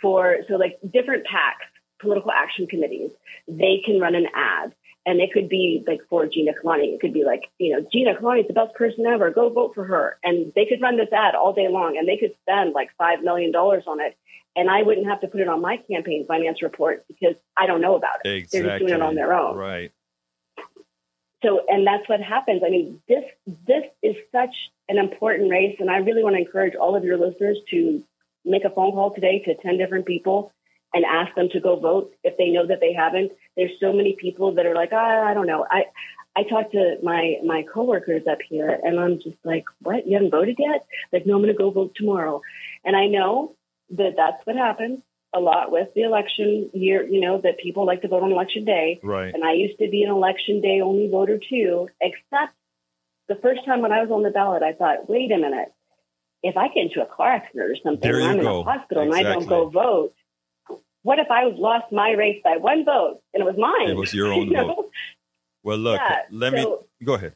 [0.01, 1.67] for, so like different PACs,
[1.99, 3.11] political action committees,
[3.47, 4.73] they can run an ad
[5.05, 6.93] and it could be like for Gina Calanni.
[6.93, 9.31] It could be like, you know, Gina Calanni is the best person ever.
[9.31, 10.17] Go vote for her.
[10.23, 13.23] And they could run this ad all day long and they could spend like $5
[13.23, 14.17] million on it.
[14.55, 17.81] And I wouldn't have to put it on my campaign finance report because I don't
[17.81, 18.29] know about it.
[18.29, 18.59] Exactly.
[18.59, 19.55] They're just doing it on their own.
[19.55, 19.91] Right.
[21.41, 22.61] so, and that's what happens.
[22.65, 23.23] I mean, this
[23.65, 24.53] this is such
[24.89, 28.03] an important race, and I really want to encourage all of your listeners to
[28.43, 30.51] make a phone call today to ten different people
[30.93, 33.31] and ask them to go vote if they know that they haven't.
[33.55, 35.65] There's so many people that are like, ah, I don't know.
[35.69, 35.85] I
[36.35, 40.07] I talked to my my coworkers up here, and I'm just like, what?
[40.07, 40.85] You haven't voted yet?
[41.11, 42.41] Like, no, I'm going to go vote tomorrow.
[42.85, 43.55] And I know
[43.91, 44.99] that that's what happens
[45.33, 47.03] a lot with the election year.
[47.03, 49.33] You know that people like to vote on election day, Right.
[49.33, 51.89] and I used to be an election day only voter too.
[52.01, 52.53] Except
[53.27, 55.71] the first time when I was on the ballot, I thought, wait a minute,
[56.43, 58.61] if I get into a car accident or something, and I'm go.
[58.61, 60.13] in a hospital and I don't go vote.
[61.03, 63.89] What if I lost my race by one vote and it was mine?
[63.89, 64.67] It was your own You know?
[64.67, 64.91] vote.
[65.63, 66.57] Well, look, Yeah, let so-
[66.99, 67.35] me go ahead.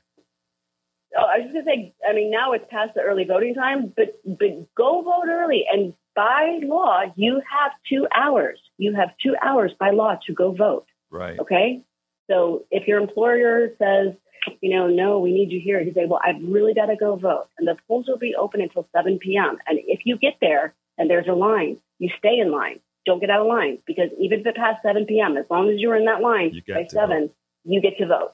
[1.17, 1.93] Oh, I was just gonna say.
[2.07, 5.63] I mean, now it's past the early voting time, but but go vote early.
[5.71, 8.59] And by law, you have two hours.
[8.77, 10.85] You have two hours by law to go vote.
[11.09, 11.39] Right.
[11.39, 11.81] Okay.
[12.29, 14.13] So if your employer says,
[14.59, 17.15] you know, no, we need you here, you say, well, I've really got to go
[17.15, 19.57] vote, and the polls will be open until 7 p.m.
[19.67, 22.79] And if you get there and there's a line, you stay in line.
[23.05, 25.75] Don't get out of line because even if it passed 7 p.m., as long as
[25.79, 27.29] you're in that line by to seven,
[27.63, 28.33] you get to vote.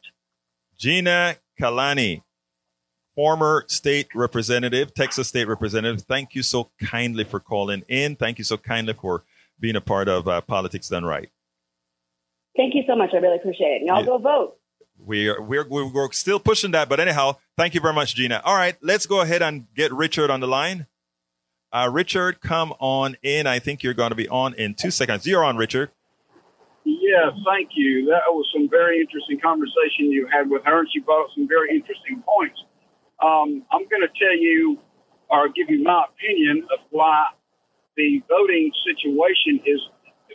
[0.77, 2.23] Gina Calanni,
[3.15, 6.01] former state representative, Texas state representative.
[6.03, 8.15] Thank you so kindly for calling in.
[8.15, 9.23] Thank you so kindly for
[9.59, 11.29] being a part of uh, Politics Done Right.
[12.57, 13.11] Thank you so much.
[13.13, 13.77] I really appreciate it.
[13.81, 14.05] And y'all Yeah.
[14.05, 14.57] go vote.
[14.97, 16.87] We're, we're, we're still pushing that.
[16.89, 18.41] But anyhow, thank you very much, Gina.
[18.43, 20.85] All right, let's go ahead and get Richard on the line.
[21.73, 23.47] Uh, Richard, come on in.
[23.47, 25.25] I think you're going to be on in two seconds.
[25.25, 25.89] You're on, Richard.
[26.83, 28.05] Yeah, thank you.
[28.07, 31.47] That was some very interesting conversation you had with her, and she brought up some
[31.47, 32.59] very interesting points.
[33.23, 34.79] Um, I'm going to tell you
[35.29, 37.27] or give you my opinion of why
[37.95, 39.79] the voting situation is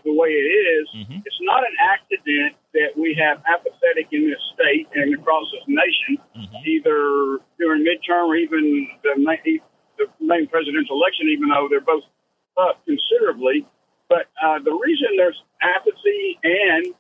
[0.04, 0.88] the way it is.
[0.94, 1.22] Mhm.
[1.26, 6.18] It's not an accident that we have apathetic in this state and across this nation,
[6.36, 6.64] Mhm.
[6.64, 9.16] either during midterm or even the
[9.98, 12.04] the main presidential election, even though they're both
[12.58, 13.66] up considerably.
[14.08, 16.94] But uh, the reason there's apathy and,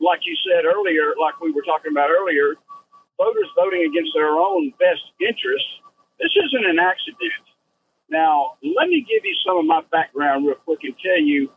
[0.00, 2.54] like you said earlier, like we were talking about earlier,
[3.18, 5.70] voters voting against their own best interests,
[6.20, 7.44] this isn't an accident.
[8.10, 11.50] Now, let me give you some of my background real quick and tell you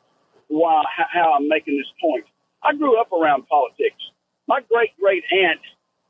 [0.50, 2.26] why how- I'm making this point.
[2.64, 4.02] I grew up around politics.
[4.48, 5.62] My great great aunt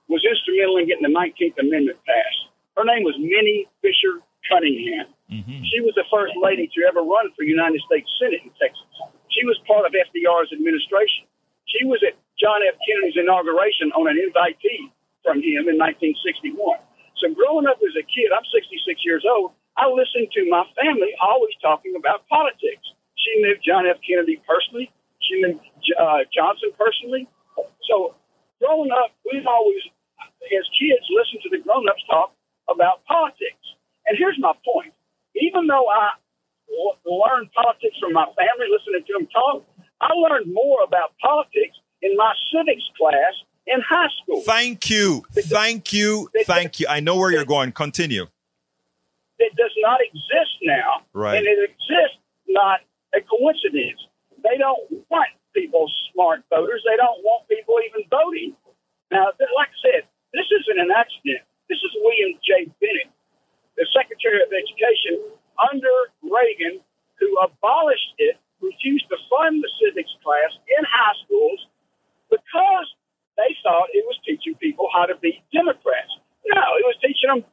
[0.10, 2.47] was instrumental in getting the 19th Amendment passed.
[2.78, 5.10] Her name was Minnie Fisher Cunningham.
[5.34, 5.66] Mhm.
[5.66, 8.86] She was the first lady to ever run for United States Senate in Texas.
[9.30, 11.26] She was part of FDR's administration.
[11.66, 12.78] She was at John F.
[12.86, 14.92] Kennedy's inauguration on an invitee
[15.24, 16.78] from him in 1961.
[17.18, 19.54] So growing up as a kid, I'm 66 years old.
[19.76, 22.94] I listened to my family always talking about politics.
[23.16, 23.98] She knew John F.
[24.08, 24.92] Kennedy personally.
[25.20, 25.60] She knew
[25.98, 27.28] uh, Johnson personally.
[27.90, 28.16] So
[28.62, 29.82] growing up, we've always,
[30.22, 32.37] as kids, listened to the grown-ups talk
[32.70, 33.64] about politics.
[34.06, 34.94] And here's my point.
[35.36, 36.12] Even though I
[37.06, 39.66] learned politics from my family, listening to them talk,
[40.02, 43.34] I learned more about politics in my civics class
[43.66, 44.42] in high school.
[44.42, 45.24] Thank you.
[45.34, 46.30] Thank you.
[46.46, 46.88] Thank you.
[46.90, 47.72] I know where you're going.
[47.72, 48.28] Continue.
[49.40, 51.06] It does not exist now.
[51.14, 51.38] Right.
[51.38, 52.80] And it exists not
[53.14, 54.02] a coincidence.
[54.44, 56.84] They don't want people smart voters.
[56.88, 58.56] They don't want people even voting.
[59.12, 59.26] Now,
[59.56, 60.04] like I said,
[60.34, 61.46] this isn't an accident.
[61.70, 62.72] This is William J.
[62.80, 63.12] Bennett,
[63.76, 66.80] the Secretary of Education under Reagan,
[67.20, 71.60] who abolished it, refused to fund the civics class in high schools
[72.30, 72.88] because
[73.38, 76.12] they thought it was teaching people how to be Democrats.
[76.48, 77.44] No, it was teaching them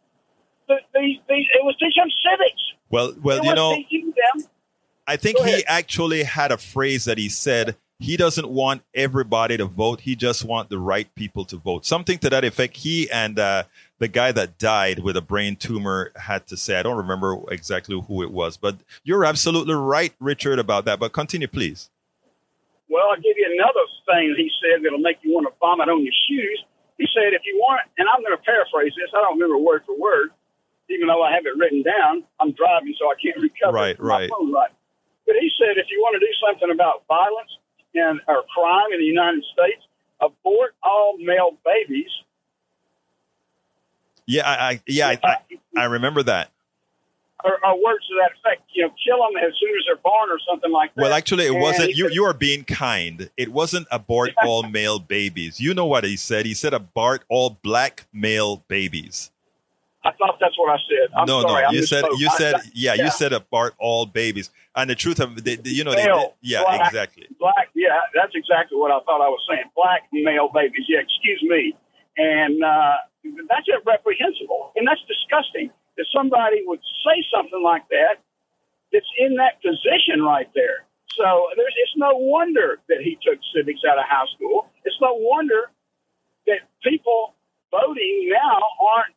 [0.68, 2.62] the, the, the, it was teaching them civics.
[2.88, 4.46] Well, well, it you know, teaching them.
[5.06, 9.64] I think he actually had a phrase that he said he doesn't want everybody to
[9.66, 10.00] vote.
[10.00, 11.86] He just want the right people to vote.
[11.86, 12.78] Something to that effect.
[12.78, 13.64] He and uh,
[13.98, 16.78] the guy that died with a brain tumor had to say.
[16.78, 20.98] I don't remember exactly who it was, but you're absolutely right, Richard, about that.
[20.98, 21.90] But continue, please.
[22.88, 26.02] Well, I'll give you another thing he said that'll make you want to vomit on
[26.02, 26.64] your shoes.
[26.98, 29.82] He said, if you want, and I'm going to paraphrase this, I don't remember word
[29.86, 30.30] for word,
[30.90, 32.22] even though I have it written down.
[32.38, 34.30] I'm driving, so I can't recover Right, it my right.
[34.30, 34.70] phone right.
[35.26, 37.50] But he said, if you want to do something about violence
[37.94, 39.82] and or crime in the United States,
[40.20, 42.10] abort all male babies.
[44.26, 45.36] Yeah, I, I yeah, I, I,
[45.76, 46.50] I remember that.
[47.44, 48.62] or, or words to that effect.
[48.72, 51.02] You know, kill them as soon as they're born, or something like that.
[51.02, 51.90] Well, actually, it And wasn't.
[51.90, 53.28] You said- you are being kind.
[53.36, 55.60] It wasn't abort all male babies.
[55.60, 56.46] You know what he said?
[56.46, 59.30] He said abort all black male babies.
[60.04, 61.08] I thought that's what I said.
[61.16, 61.70] I'm no, sorry, no.
[61.70, 64.50] You said you I- said I- yeah, You said abort all babies.
[64.76, 66.86] And the truth of the, the- you know, they, Male, yeah, black.
[66.88, 67.26] exactly.
[67.38, 67.68] black.
[67.74, 69.64] Yeah, that's exactly what I thought I was saying.
[69.74, 70.84] Black male babies.
[70.88, 71.74] Yeah, excuse me.
[72.18, 72.94] And uh,
[73.48, 74.72] that's reprehensible.
[74.76, 78.20] And that's disgusting that somebody would say something like that
[78.92, 80.84] that's in that position right there.
[81.16, 84.66] So there's, it's no wonder that he took civics out of high school.
[84.84, 85.70] It's no wonder
[86.46, 87.34] that people
[87.70, 89.14] voting now aren't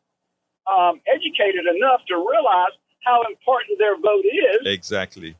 [0.68, 4.66] um, educated enough to realize how important their vote is.
[4.66, 5.36] Exactly.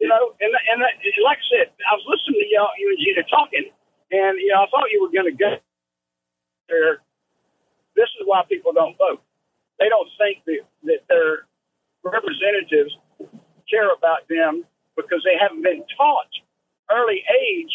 [0.00, 0.78] You know, and and
[1.22, 3.66] like I said, I was listening to y'all, you and Gina talking,
[4.10, 5.56] and you know, I thought you were going to go
[6.68, 7.00] there.
[7.96, 9.22] This is why people don't vote.
[9.78, 11.46] They don't think that that their
[12.02, 12.94] representatives
[13.70, 16.30] care about them because they haven't been taught
[16.92, 17.72] early age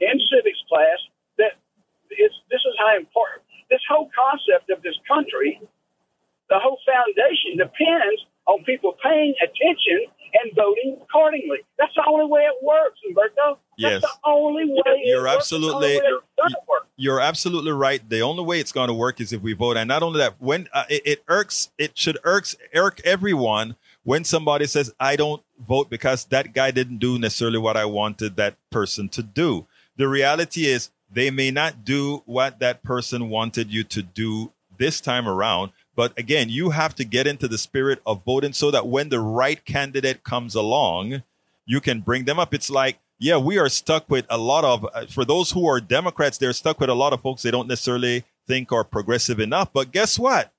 [0.00, 0.98] in civics class
[1.38, 1.54] that
[2.10, 5.60] it's, this is how important this whole concept of this country,
[6.48, 11.58] the whole foundation depends on people paying attention and voting accordingly.
[11.78, 13.58] That's the only way it works, Umberto.
[13.78, 14.02] That's yes.
[14.02, 16.00] the only way you're absolutely
[16.96, 18.06] you're absolutely right.
[18.08, 20.34] The only way it's going to work is if we vote, and not only that,
[20.40, 25.42] when uh, it, it irks, it should irks irk everyone when somebody says, I don't
[25.66, 29.66] vote because that guy didn't do necessarily what I wanted that person to do.
[29.96, 35.00] The reality is they may not do what that person wanted you to do this
[35.00, 35.72] time around.
[35.98, 39.18] But again, you have to get into the spirit of voting so that when the
[39.18, 41.24] right candidate comes along,
[41.66, 42.54] you can bring them up.
[42.54, 45.80] It's like, yeah, we are stuck with a lot of, uh, for those who are
[45.80, 49.72] Democrats, they're stuck with a lot of folks they don't necessarily think are progressive enough.
[49.72, 50.52] But guess what?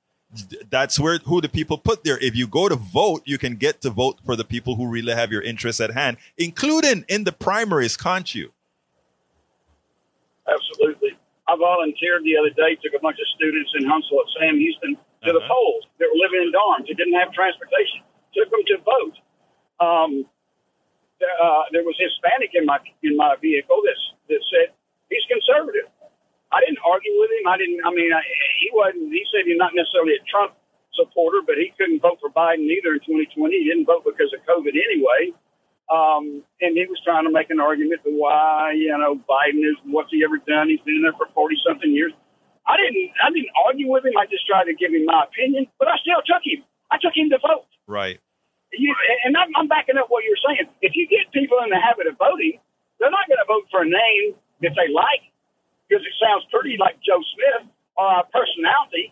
[0.69, 2.17] that's where who the people put there.
[2.17, 5.13] If you go to vote, you can get to vote for the people who really
[5.13, 8.51] have your interests at hand, including in the primaries, can't you?
[10.45, 11.17] Absolutely.
[11.47, 14.97] I volunteered the other day, took a bunch of students in Huntsville at Sam Houston
[15.23, 15.39] to uh-huh.
[15.39, 18.03] the polls that were living in dorms that didn't have transportation.
[18.35, 19.15] Took them to vote.
[19.79, 20.11] Um,
[21.19, 23.99] there, uh, there was Hispanic in my in my vehicle that
[24.31, 24.75] that said
[25.09, 25.89] he's conservative.
[26.49, 27.45] I didn't argue with him.
[27.45, 27.81] I didn't.
[27.85, 28.21] I mean, I,
[28.61, 29.11] he wasn't.
[29.11, 30.55] He said he's not necessarily a Trump
[30.95, 33.53] supporter, but he couldn't vote for Biden either in 2020.
[33.53, 35.35] He didn't vote because of COVID anyway.
[35.89, 39.77] Um, and he was trying to make an argument to why you know Biden is
[39.85, 40.69] what's he ever done?
[40.69, 42.13] He's been there for 40 something years.
[42.69, 43.09] I didn't.
[43.17, 44.13] I didn't argue with him.
[44.13, 46.61] I just tried to give him my opinion, but I still took him.
[46.93, 47.65] I took him to vote.
[47.89, 48.21] Right.
[48.69, 48.93] You,
[49.25, 50.69] and I'm, I'm backing up what you're saying.
[50.85, 52.61] If you get people in the habit of voting,
[53.01, 55.25] they're not going to vote for a name that they like
[55.89, 57.65] because it sounds pretty like Joe Smith
[57.97, 59.09] or our personality.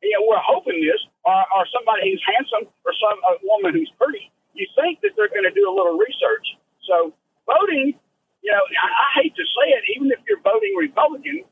[0.00, 3.92] You know, we're hoping this, or, or somebody who's handsome, or some a woman who's
[4.00, 4.32] pretty.
[4.56, 6.56] You think that they're going to do a little research.
[6.88, 7.12] So
[7.44, 7.92] voting,
[8.40, 11.44] you know, I, I hate to say it, even if you're voting Republican,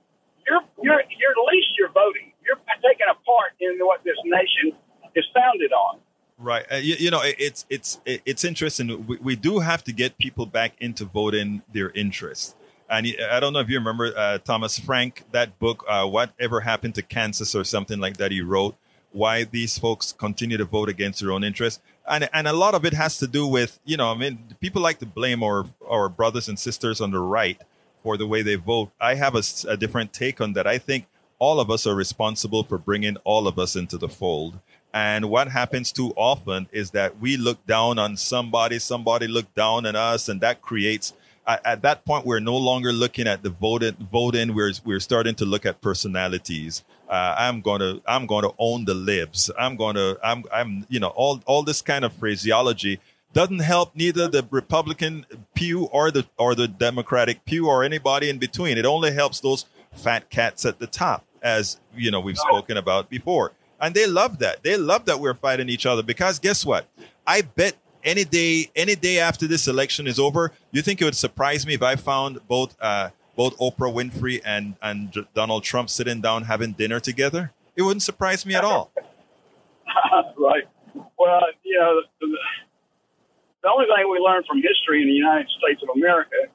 [0.46, 2.32] you're you're you're at least you're voting.
[2.44, 4.76] You're taking a part in what this nation
[5.14, 5.98] is founded on.
[6.36, 6.66] Right.
[6.70, 9.06] Uh, you, you, know, it's it's it's interesting.
[9.06, 12.54] We, we do have to get people back into voting their interests.
[12.90, 16.94] And I don't know if you remember uh, Thomas Frank, that book, uh, Whatever Happened
[16.96, 18.76] to Kansas or something like that, he wrote,
[19.10, 21.80] why these folks continue to vote against their own interests.
[22.06, 24.82] And, and a lot of it has to do with, you know, I mean, people
[24.82, 27.58] like to blame our, our brothers and sisters on the right
[28.04, 28.90] for the way they vote.
[29.00, 30.66] I have a, a different take on that.
[30.66, 31.06] I think
[31.40, 34.60] all of us are responsible for bringing all of us into the fold.
[34.92, 39.86] And what happens too often is that we look down on somebody, somebody look down
[39.86, 41.14] on us, and that creates
[41.46, 44.54] at that point we're no longer looking at the vote voting.
[44.54, 49.50] we're we're starting to look at personalities uh, i'm to i'm to own the libs
[49.58, 52.98] i'm to i'm i'm you know all all this kind of phraseology
[53.34, 58.38] doesn't help neither the republican pew or the or the democratic pew or anybody in
[58.38, 62.76] between it only helps those fat cats at the top as you know we've spoken
[62.76, 66.64] about before and they love that they love that we're fighting each other because guess
[66.64, 66.86] what
[67.26, 71.16] i bet any day, any day after this election is over, you think it would
[71.16, 76.20] surprise me if I found both uh, both Oprah Winfrey and and Donald Trump sitting
[76.20, 77.52] down having dinner together?
[77.74, 78.92] It wouldn't surprise me at all.
[80.38, 80.64] right.
[81.18, 82.02] Well, know,
[83.64, 86.52] the, only thing we learn from history in the United States of America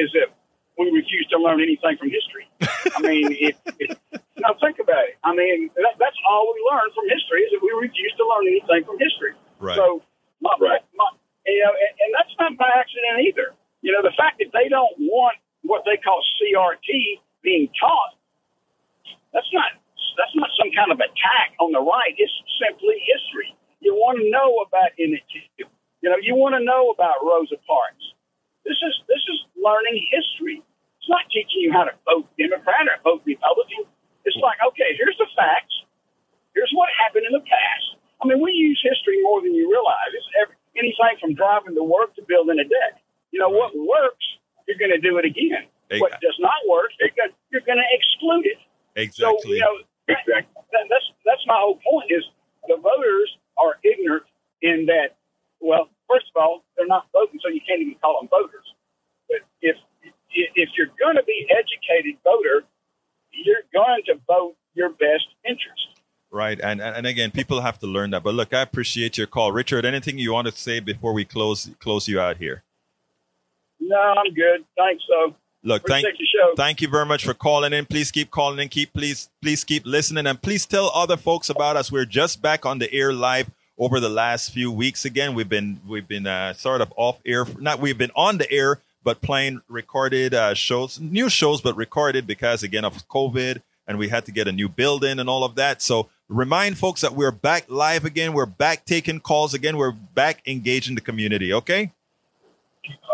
[0.00, 0.32] is that
[0.80, 2.48] we refuse to learn anything from history.
[2.96, 3.98] I mean, it, it,
[4.40, 5.20] now think about it.
[5.20, 8.48] I mean, that, that's all we learn from history is that we refuse to learn
[8.48, 9.36] anything from history.
[9.60, 9.76] Right.
[9.76, 10.00] So
[10.40, 10.80] my, right.
[10.96, 11.08] my,
[11.44, 13.52] you know, and, and that's not by accident either.
[13.82, 18.14] You know, the fact that they don't want what they call CRT being taught,
[19.34, 19.76] that's not
[20.18, 22.10] that's not some kind of attack on the right.
[22.18, 23.54] It's simply history.
[23.78, 25.70] You want to know about initiative.
[26.02, 28.04] You know, you want to know about Rosa Parks.
[28.64, 30.62] This is this is learning history.
[31.00, 33.88] It's not teaching you how to vote Democrat or vote Republican.
[34.24, 35.72] It's like, okay, here's the facts.
[36.54, 37.96] Here's what happened in the past.
[38.20, 40.10] I mean, we use history more than you realize.
[40.12, 43.00] It's every, anything from driving to work to building a deck.
[43.30, 44.26] You know, what works,
[44.66, 45.70] you're going to do it again.
[45.96, 48.60] What does not work, you're going, you're going to exclude it.
[48.96, 49.40] Exactly.
[49.40, 49.74] So you know,
[50.08, 50.44] that,
[50.90, 52.10] that's that's my whole point.
[52.10, 52.24] Is
[52.66, 54.24] the voters are ignorant
[54.60, 55.16] in that.
[55.60, 58.64] Well, first of all, they're not voting, so you can't even call them voters.
[59.28, 59.76] But if
[60.30, 62.64] if you're going to be educated voter,
[63.32, 65.88] you're going to vote your best interest.
[66.30, 68.22] Right, and and again, people have to learn that.
[68.22, 69.86] But look, I appreciate your call, Richard.
[69.86, 72.64] Anything you want to say before we close close you out here?
[73.80, 74.64] No, I'm good.
[74.76, 75.02] Thanks.
[75.08, 76.52] So look, thank show.
[76.54, 77.86] thank you very much for calling in.
[77.86, 78.68] Please keep calling in.
[78.68, 81.90] Keep please please keep listening, and please tell other folks about us.
[81.90, 85.04] We're just back on the air live over the last few weeks.
[85.04, 87.46] Again, we've been we've been uh, sort of off air.
[87.58, 92.26] Not we've been on the air, but playing recorded uh, shows, new shows, but recorded
[92.26, 95.54] because again of COVID, and we had to get a new building and all of
[95.54, 95.80] that.
[95.80, 98.32] So remind folks that we're back live again.
[98.32, 99.76] We're back taking calls again.
[99.76, 101.52] We're back engaging the community.
[101.52, 101.92] Okay.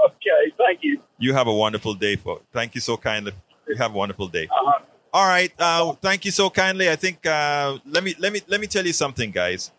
[0.07, 0.53] Okay.
[0.59, 1.01] Thank you.
[1.19, 2.45] You have a wonderful day, folks.
[2.53, 3.33] Thank you so kindly.
[3.69, 4.47] You have a wonderful day.
[4.47, 4.81] Uh-huh.
[5.13, 5.53] All right.
[5.59, 6.91] Uh, thank you so kindly.
[6.91, 9.71] I think uh, let me let me let me tell you something, guys.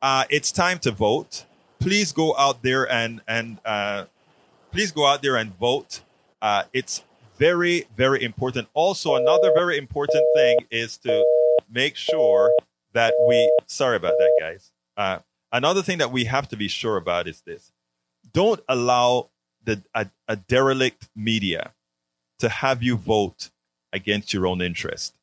[0.00, 1.44] Uh, it's time to vote.
[1.80, 4.04] Please go out there and and uh,
[4.72, 6.02] please go out there and vote.
[6.40, 7.02] Uh, it's
[7.36, 8.68] very very important.
[8.74, 11.24] Also, another very important thing is to
[11.70, 12.50] make sure
[12.92, 15.18] that we sorry about that guys uh,
[15.52, 17.72] another thing that we have to be sure about is this
[18.32, 19.28] don't allow
[19.64, 21.72] the a, a derelict media
[22.38, 23.50] to have you vote
[23.92, 25.14] against your own interest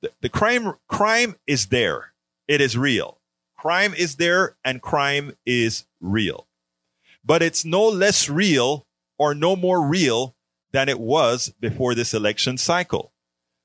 [0.00, 2.12] the, the crime crime is there
[2.46, 3.17] it is real
[3.58, 6.46] crime is there and crime is real
[7.24, 8.86] but it's no less real
[9.18, 10.34] or no more real
[10.72, 13.12] than it was before this election cycle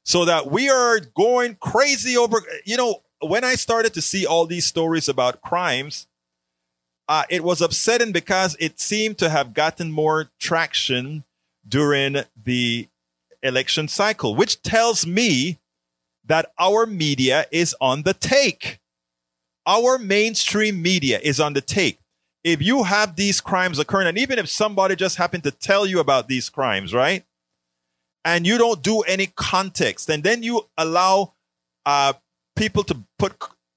[0.03, 4.45] so that we are going crazy over you know when I started to see all
[4.45, 6.07] these stories about crimes,
[7.07, 11.23] uh, it was upsetting because it seemed to have gotten more traction
[11.67, 12.87] during the
[13.41, 15.59] election cycle, which tells me
[16.25, 18.79] that our media is on the take.
[19.65, 21.99] Our mainstream media is on the take.
[22.43, 25.99] If you have these crimes occurring, and even if somebody just happened to tell you
[25.99, 27.23] about these crimes, right?
[28.25, 31.33] And you don't do any context, and then you allow
[31.85, 32.13] uh,
[32.55, 33.35] people to put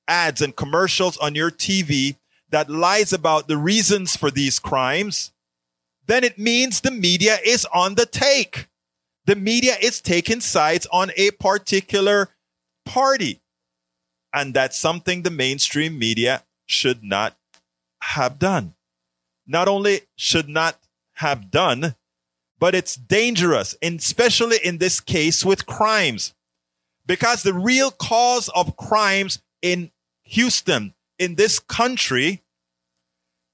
[0.09, 2.16] ads and commercials on your TV
[2.51, 5.32] that lies about the reasons for these crimes,
[6.07, 8.68] then it means the media is on the take.
[9.26, 12.28] The media is taking sides on a particular
[12.84, 13.41] party.
[14.37, 17.39] And that's something the mainstream media should not
[18.03, 18.74] have done.
[19.47, 20.78] Not only should not
[21.14, 21.95] have done,
[22.59, 26.34] but it's dangerous, especially in this case with crimes
[27.07, 29.91] because the real cause of crimes in
[30.24, 32.43] Houston, in this country,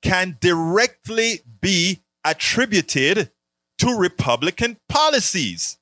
[0.02, 3.30] can directly be attributed
[3.78, 5.78] to Republican policies.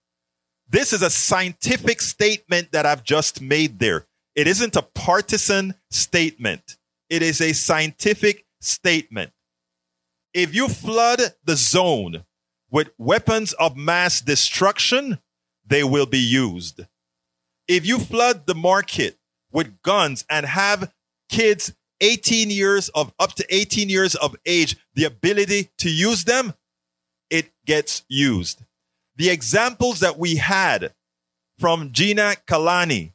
[0.69, 4.07] This is a scientific statement that I've just made there.
[4.41, 6.77] It isn't a partisan statement.
[7.09, 9.33] It is a scientific statement.
[10.33, 12.25] If you flood the zone
[12.71, 15.19] with weapons of mass destruction,
[15.67, 16.83] they will be used
[17.71, 19.17] if you flood the market
[19.53, 20.93] with guns and have
[21.29, 26.53] kids 18 years of up to 18 years of age the ability to use them,
[27.31, 28.65] it gets used.
[29.15, 30.95] The examples that we had
[31.61, 33.13] from Gina Calanni,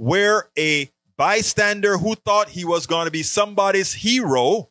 [0.00, 4.70] where a bystander who thought he was going to be somebody's hero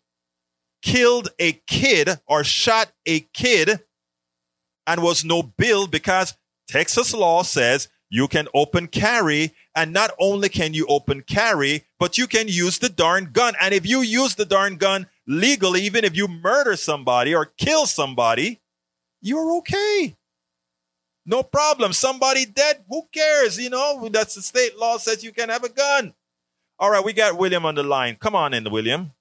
[0.82, 3.80] killed a kid or shot a kid
[4.88, 6.36] and was no bill because
[6.68, 9.54] Texas law says you can open carry.
[9.76, 13.54] And not only can you open carry, but you can use the darn gun.
[13.62, 17.86] And if you use the darn gun legally, even if you murder somebody or kill
[17.86, 18.62] somebody,
[19.22, 20.16] you're okay.
[21.26, 21.94] No problem.
[21.94, 23.60] Somebody dead, who cares?
[23.60, 26.14] You know, that's the state law says you can have a gun.
[26.80, 28.16] All right, we got William on the line.
[28.16, 29.12] Come on in, William.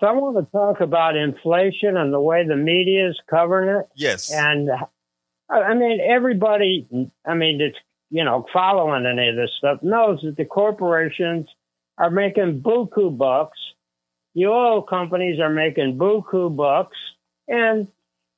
[0.00, 3.86] So I want to talk about inflation and the way the media is covering it.
[3.94, 4.32] Yes.
[4.32, 4.86] And uh,
[5.48, 6.86] I mean, everybody,
[7.24, 7.78] I mean, that's,
[8.10, 11.46] you know, following any of this stuff knows that the corporations
[11.96, 13.58] are making buku bucks.
[14.34, 16.96] The oil companies are making buku bucks.
[17.46, 17.88] And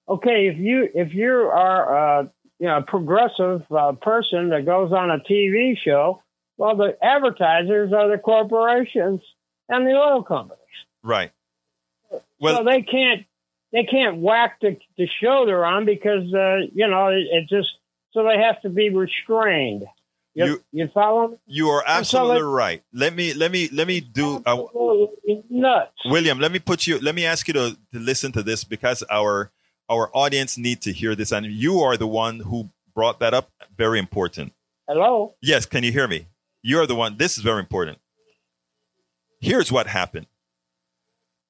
[0.09, 2.22] okay, if you, if you are, uh,
[2.59, 6.22] you know, a progressive uh, person that goes on a TV show,
[6.57, 9.20] well, the advertisers are the corporations
[9.68, 10.61] and the oil companies.
[11.02, 11.32] Right.
[12.40, 13.26] Well, so they can't
[13.72, 17.68] they can't whack the, the show they're on because uh, you know it, it, just
[18.12, 19.84] so they have to be restrained.
[20.34, 21.28] You you, you follow?
[21.28, 21.36] Me?
[21.46, 22.82] You are absolutely so right.
[22.92, 24.64] Let me let me let me do uh,
[25.50, 25.92] nuts.
[26.04, 26.98] William, let me put you.
[26.98, 29.50] Let me ask you to, to listen to this because our
[29.89, 33.51] our audience need to hear this, and you are the one who brought that up.
[33.76, 34.53] Very important.
[34.89, 35.34] Hello?
[35.41, 36.26] Yes, can you hear me?
[36.62, 37.16] You're the one.
[37.16, 37.99] This is very important.
[39.41, 40.26] Here's what happened.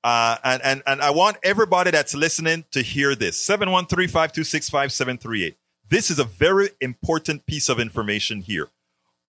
[0.04, 5.56] Uh, and, and, and I want everybody that's listening to hear this 713 526 5738.
[5.88, 8.68] This is a very important piece of information here.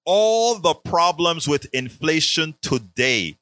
[0.06, 3.38] All the problems with inflation today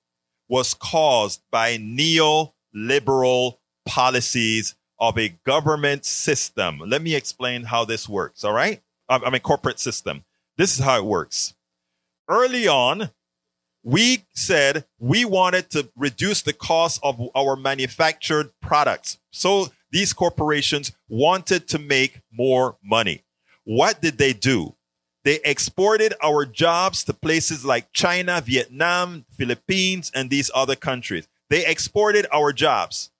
[0.47, 4.75] was caused by neoliberal policies
[5.09, 6.81] of a government system.
[6.85, 8.81] Let me explain how this works, all right?
[9.07, 10.23] I mean, corporate system.
[10.57, 11.53] This is how it works.
[12.27, 13.11] Early on,
[13.83, 19.19] we said we wanted to reduce the cost of our manufactured products.
[19.31, 23.23] So these corporations wanted to make more money.
[23.63, 24.75] What did they do?
[25.23, 31.27] They exported our jobs to places like China, Vietnam, Philippines, and these other countries.
[31.49, 33.11] They exported our jobs.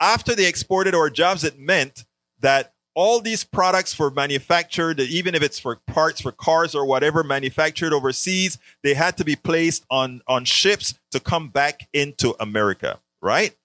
[0.00, 2.04] After they exported our jobs, it meant
[2.40, 7.24] that all these products for manufactured, even if it's for parts for cars or whatever
[7.24, 13.00] manufactured overseas, they had to be placed on, on ships to come back into America,
[13.20, 13.56] right?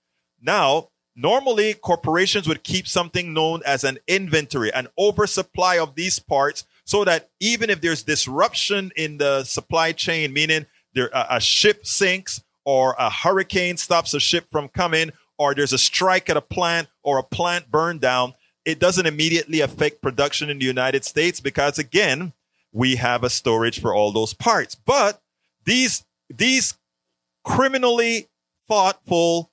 [0.41, 6.65] Now, normally corporations would keep something known as an inventory, an oversupply of these parts,
[6.85, 11.85] so that even if there's disruption in the supply chain, meaning there a, a ship
[11.85, 16.41] sinks or a hurricane stops a ship from coming, or there's a strike at a
[16.41, 18.33] plant or a plant burned down,
[18.65, 22.33] it doesn't immediately affect production in the United States because again,
[22.71, 24.75] we have a storage for all those parts.
[24.75, 25.21] But
[25.65, 26.77] these these
[27.43, 28.27] criminally
[28.67, 29.49] thoughtful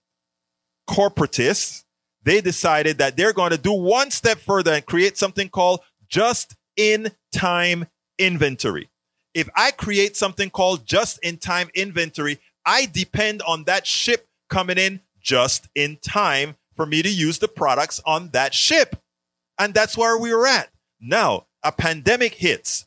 [0.91, 1.85] corporatists,
[2.23, 6.57] they decided that they're going to do one step further and create something called just
[6.77, 7.87] in time
[8.19, 8.91] inventory.
[9.35, 14.79] If I create something called just in time inventory, I depend on that ship coming
[14.79, 18.97] in just in time for me to use the products on that ship.
[19.59, 20.71] And that's where we were at.
[21.01, 22.87] Now, a pandemic hits.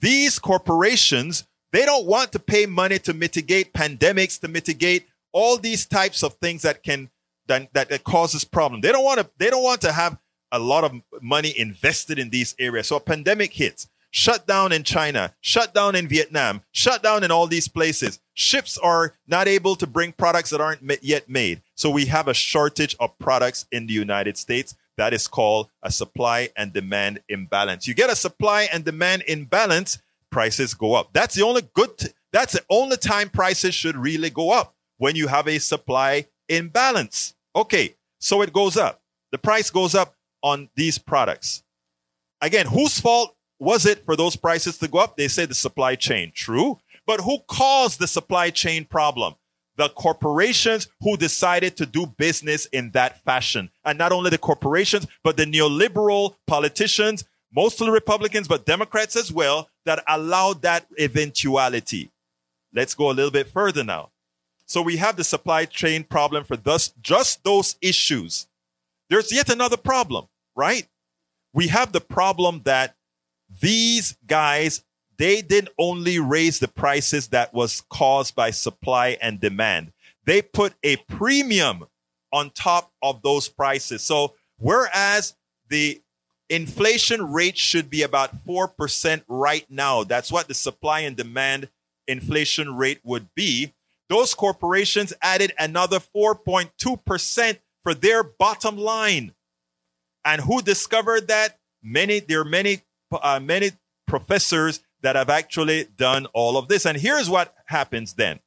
[0.00, 5.86] These corporations, they don't want to pay money to mitigate pandemics, to mitigate all these
[5.86, 7.10] types of things that can
[7.48, 8.80] that, that, that causes problem.
[8.80, 10.18] They don't want to they don't want to have
[10.52, 12.86] a lot of money invested in these areas.
[12.86, 13.88] So a pandemic hits.
[14.14, 18.20] Shut down in China, shut down in Vietnam, shut down in all these places.
[18.34, 21.62] Ships are not able to bring products that aren't yet made.
[21.76, 24.76] So we have a shortage of products in the United States.
[24.98, 27.88] That is called a supply and demand imbalance.
[27.88, 29.98] You get a supply and demand imbalance,
[30.30, 31.14] prices go up.
[31.14, 35.16] That's the only good, t- that's the only time prices should really go up when
[35.16, 37.34] you have a supply imbalance.
[37.56, 39.00] Okay, so it goes up.
[39.30, 41.62] The price goes up on these products.
[42.42, 45.16] Again, whose fault was it for those prices to go up?
[45.16, 46.32] They say the supply chain.
[46.34, 46.80] True.
[47.06, 49.36] But who caused the supply chain problem?
[49.76, 53.70] The corporations who decided to do business in that fashion.
[53.84, 59.68] And not only the corporations, but the neoliberal politicians, mostly Republicans, but Democrats as well,
[59.84, 62.10] that allowed that eventuality.
[62.74, 64.10] Let's go a little bit further now.
[64.66, 68.48] So we have the supply chain problem for thus just those issues.
[69.08, 70.88] There's yet another problem, right?
[71.52, 72.96] We have the problem that
[73.60, 74.82] these guys
[75.22, 79.92] they didn't only raise the prices that was caused by supply and demand.
[80.24, 81.86] They put a premium
[82.32, 84.02] on top of those prices.
[84.02, 85.36] So whereas
[85.68, 86.00] the
[86.48, 91.68] inflation rate should be about 4% right now, that's what the supply and demand
[92.08, 93.72] inflation rate would be.
[94.08, 99.34] Those corporations added another 4.2% for their bottom line.
[100.24, 101.58] And who discovered that?
[101.82, 102.82] Many, there are many,
[103.22, 103.72] uh, many
[104.06, 106.86] professors that have actually done all of this.
[106.86, 108.40] And here's what happens then.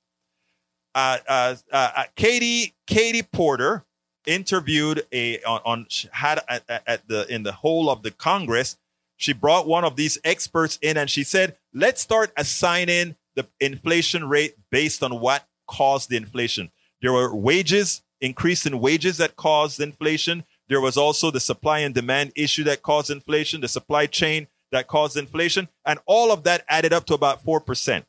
[0.93, 3.83] Uh, uh, uh, uh Katie, Katie Porter
[4.25, 8.77] interviewed a on, on had at, at the in the whole of the Congress.
[9.17, 14.27] She brought one of these experts in and she said, let's start assigning the inflation
[14.27, 16.71] rate based on what caused the inflation.
[17.01, 20.43] There were wages, increase in wages that caused inflation.
[20.67, 24.87] There was also the supply and demand issue that caused inflation, the supply chain that
[24.87, 25.67] caused inflation.
[25.85, 28.03] And all of that added up to about 4%.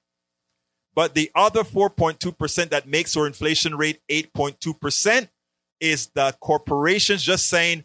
[0.94, 5.28] But the other 4.2% that makes our inflation rate 8.2%
[5.80, 7.84] is the corporations just saying,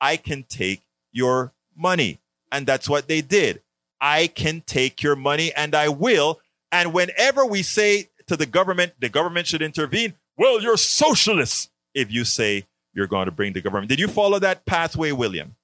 [0.00, 2.20] I can take your money.
[2.52, 3.62] And that's what they did.
[4.00, 6.40] I can take your money and I will.
[6.70, 12.12] And whenever we say to the government, the government should intervene, well, you're socialists if
[12.12, 13.88] you say you're going to bring the government.
[13.88, 15.56] Did you follow that pathway, William?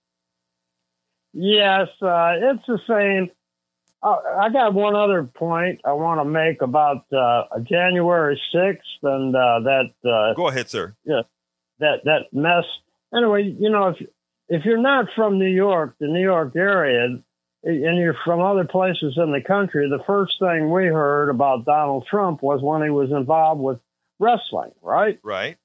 [1.32, 3.30] Yes, uh, it's the same.
[4.02, 9.34] Uh, I got one other point I want to make about uh, January 6th and
[9.34, 9.90] uh, that.
[10.08, 10.94] Uh, Go ahead, sir.
[11.04, 11.22] Yeah,
[11.80, 12.64] that that mess.
[13.14, 13.96] Anyway, you know, if
[14.48, 17.18] if you're not from New York, the New York area,
[17.64, 22.06] and you're from other places in the country, the first thing we heard about Donald
[22.08, 23.78] Trump was when he was involved with
[24.18, 25.18] wrestling, right?
[25.22, 25.56] Right.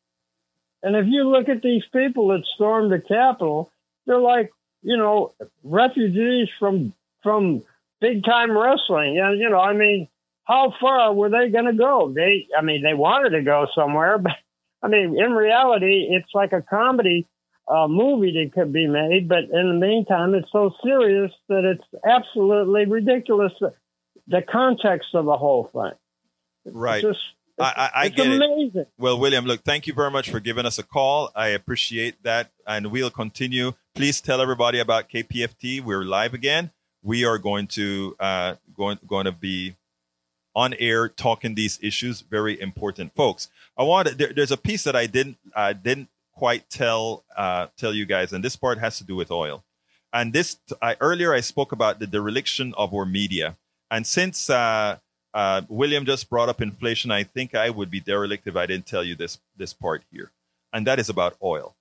[0.81, 3.71] And if you look at these people that stormed the Capitol,
[4.05, 4.51] they're like,
[4.83, 7.63] you know, refugees from from
[8.01, 9.19] big time wrestling.
[9.19, 10.07] And you know, I mean,
[10.43, 12.11] how far were they going to go?
[12.13, 14.33] They, I mean, they wanted to go somewhere, but
[14.81, 17.27] I mean, in reality, it's like a comedy
[17.67, 22.03] uh, movie that could be made, but in the meantime, it's so serious that it's
[22.05, 23.53] absolutely ridiculous.
[24.27, 25.93] The context of the whole thing,
[26.65, 27.03] Right.
[27.03, 27.25] It's just,
[27.59, 28.41] I, I, I it's get it.
[28.41, 28.85] amazing.
[28.97, 31.29] Well, William, look, thank you very much for giving us a call.
[31.35, 32.51] I appreciate that.
[32.65, 33.73] And we'll continue.
[33.95, 35.79] Please tell everybody about KPFT.
[35.79, 36.71] We're live again.
[37.03, 39.75] We are going to uh, going going to be
[40.55, 42.21] on air talking these issues.
[42.21, 43.49] Very important, folks.
[43.77, 47.93] I want there, there's a piece that I didn't I didn't quite tell uh, tell
[47.93, 49.63] you guys, and this part has to do with oil.
[50.11, 53.57] And this I, earlier I spoke about the dereliction of our media,
[53.91, 54.97] and since uh,
[55.35, 58.87] uh, William just brought up inflation, I think I would be derelict if I didn't
[58.87, 60.31] tell you this this part here,
[60.73, 61.75] and that is about oil.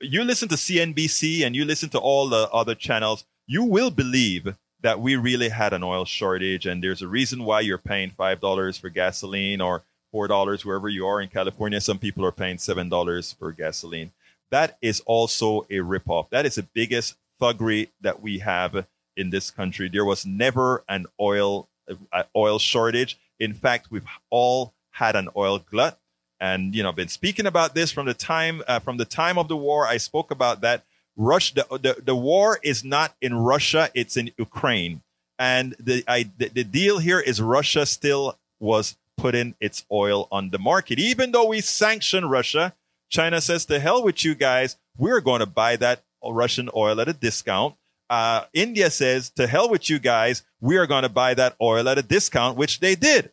[0.00, 4.56] You listen to CNBC and you listen to all the other channels, you will believe
[4.80, 8.40] that we really had an oil shortage, and there's a reason why you're paying five
[8.40, 9.82] dollars for gasoline or
[10.12, 11.80] four dollars wherever you are in California.
[11.80, 14.12] Some people are paying seven dollars for gasoline.
[14.50, 16.30] That is also a ripoff.
[16.30, 18.86] That is the biggest thuggery that we have
[19.16, 19.88] in this country.
[19.88, 21.68] There was never an oil
[22.12, 23.18] uh, oil shortage.
[23.40, 25.98] In fact, we've all had an oil glut,
[26.40, 29.48] and you know, been speaking about this from the time uh, from the time of
[29.48, 29.86] the war.
[29.86, 30.84] I spoke about that.
[31.16, 35.02] Russia, the, the, the war is not in Russia; it's in Ukraine,
[35.38, 40.50] and the, I, the the deal here is Russia still was putting its oil on
[40.50, 42.74] the market, even though we sanction Russia.
[43.08, 44.76] China says, "To hell with you guys!
[44.96, 47.74] We're going to buy that Russian oil at a discount."
[48.10, 51.88] uh, India says, to hell with you guys, we are going to buy that oil
[51.88, 53.30] at a discount, which they did,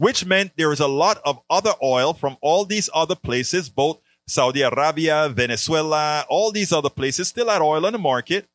[0.00, 4.00] which meant there was a lot of other oil from all these other places, both
[4.26, 8.48] Saudi Arabia, Venezuela, all these other places still had oil on the market.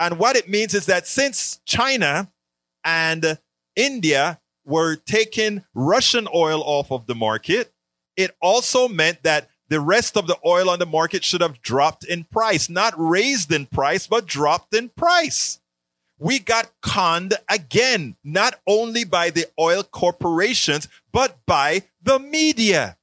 [0.00, 2.28] And what it means is that since China
[2.84, 3.38] and
[3.76, 7.72] India were taking Russian oil off of the market,
[8.16, 12.02] it also meant that the rest of the oil on the market should have dropped
[12.02, 15.59] in price, not raised in price, but dropped in price.
[16.20, 22.98] We got conned again, not only by the oil corporations, but by the media.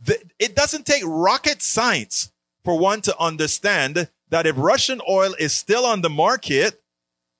[0.00, 2.32] The, it doesn't take rocket science
[2.64, 6.80] for one to understand that if Russian oil is still on the market,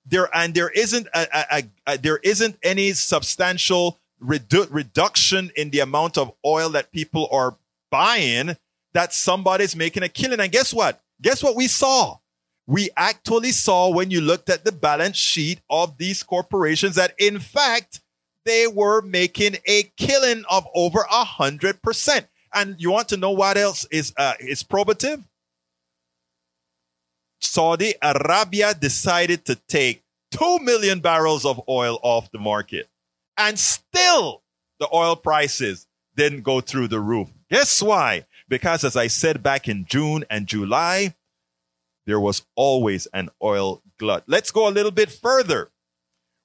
[0.05, 5.79] there and there isn't a, a, a, there isn't any substantial redu- reduction in the
[5.79, 7.57] amount of oil that people are
[7.91, 8.57] buying
[8.95, 10.41] that somebody's making a killing.
[10.41, 11.01] And guess what?
[11.23, 12.19] Guess what we saw?
[12.69, 17.39] We actually saw when you looked at the balance sheet of these corporations that in
[17.41, 18.03] fact
[18.45, 22.27] they were making a killing of over a hundred percent.
[22.53, 25.25] And you want to know what else is uh, is probative?
[27.41, 32.89] Saudi Arabia decided to take two million barrels of oil off the market,
[33.39, 34.43] and still
[34.79, 37.29] the oil prices didn't go through the roof.
[37.51, 38.27] Guess why?
[38.47, 41.15] Because as I said back in June and July,
[42.09, 44.25] there was always an oil glut.
[44.27, 45.71] Let's go a little bit further.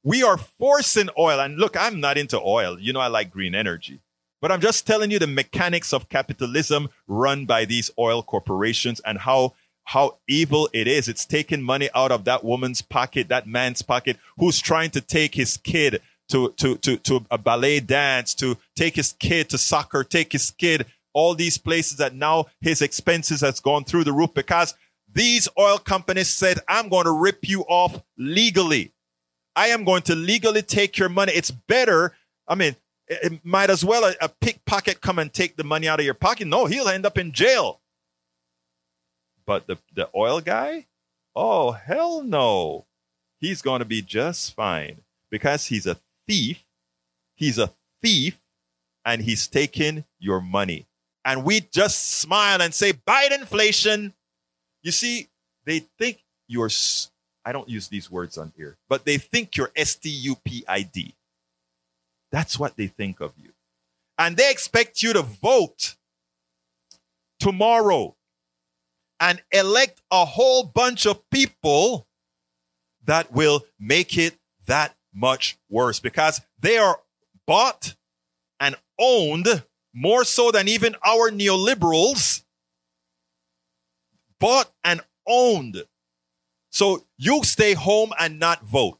[0.04, 1.40] We are forcing oil.
[1.40, 2.78] And look, I'm not into oil.
[2.78, 4.02] You know, I like green energy.
[4.42, 9.20] But I'm just telling you the mechanics of capitalism run by these oil corporations and
[9.20, 9.54] how
[9.86, 11.08] how evil it is.
[11.08, 15.36] It's taking money out of that woman's pocket, that man's pocket, who's trying to take
[15.36, 20.04] his kid to, to, to, to a ballet dance, to take his kid to soccer,
[20.04, 24.34] take his kid, all these places that now his expenses has gone through the roof
[24.34, 24.74] because
[25.14, 28.92] these oil companies said, I'm going to rip you off legally.
[29.56, 31.34] I am going to legally take your money.
[31.34, 32.16] It's better.
[32.48, 32.76] I mean,
[33.08, 36.16] it might as well a, a pickpocket come and take the money out of your
[36.16, 36.48] pocket.
[36.48, 37.82] No, he'll end up in jail.
[39.46, 40.88] But the, the oil guy,
[41.36, 42.86] oh, hell no.
[43.40, 46.64] He's going to be just fine because he's a thief.
[47.36, 48.40] He's a thief
[49.06, 50.88] and he's taking your money.
[51.26, 54.14] And we just smile and say, buy inflation.
[54.84, 55.30] You see,
[55.66, 56.70] they think you're,
[57.46, 60.64] I don't use these words on here, but they think you're S T U P
[60.68, 61.16] I D.
[62.32, 63.52] That's what they think of you.
[64.18, 65.96] And they expect you to vote
[67.40, 68.16] tomorrow
[69.20, 72.08] and elect a whole bunch of people
[73.06, 77.00] that will make it that much worse because they are
[77.46, 77.96] bought
[78.60, 79.64] and owned
[79.94, 82.44] more so than even our neoliberals
[84.40, 85.84] bought and owned.
[86.70, 89.00] So you stay home and not vote.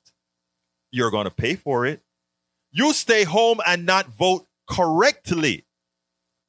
[0.92, 2.02] You're going to pay for it.
[2.72, 5.66] You stay home and not vote correctly.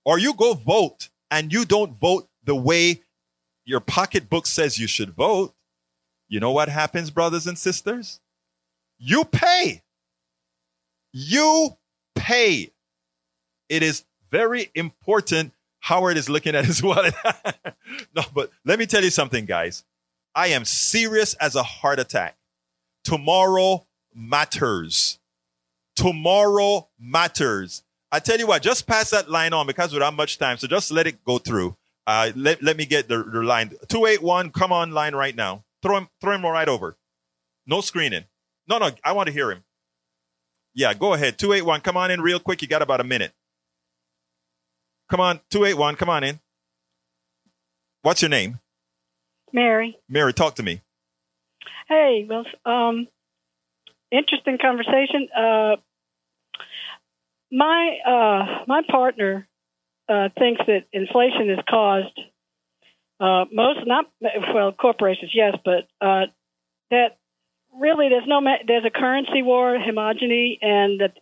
[0.04, 3.00] Or you go vote and you don't vote the way
[3.64, 5.54] your pocketbook says you should vote.
[6.28, 8.20] You know what happens, brothers and sisters?
[8.98, 9.82] You pay.
[11.12, 11.76] You
[12.14, 12.72] pay.
[13.68, 15.52] It is very important.
[15.84, 17.14] Howard is looking at his wallet.
[18.16, 19.84] no, but let me tell you something, guys.
[20.34, 22.36] I am serious as a heart attack.
[23.04, 25.18] Tomorrow matters.
[25.94, 27.82] Tomorrow matters.
[28.10, 30.56] I tell you what, just pass that line on because we don't have much time.
[30.56, 31.76] So just let it go through.
[32.06, 33.68] Uh, let, let me get the, the line.
[33.88, 35.64] 281, come on line right now.
[35.82, 36.96] Throw him, throw him right over.
[37.66, 38.24] No screening.
[38.66, 39.64] No, no, I want to hear him.
[40.72, 41.38] Yeah, go ahead.
[41.38, 42.62] 281, come on in real quick.
[42.62, 43.32] You got about a minute.
[45.10, 46.40] Come on, 281, come on in.
[48.02, 48.60] What's your name?
[49.52, 49.98] Mary.
[50.08, 50.82] Mary, talk to me.
[51.88, 53.06] Hey, well, um,
[54.10, 55.28] interesting conversation.
[55.36, 55.76] Uh,
[57.52, 59.46] my uh, my partner
[60.08, 62.18] uh, thinks that inflation is caused
[63.20, 64.06] uh, most not
[64.54, 66.26] well corporations yes, but uh,
[66.90, 67.16] that
[67.72, 71.14] really there's no there's a currency war, homogeny, and that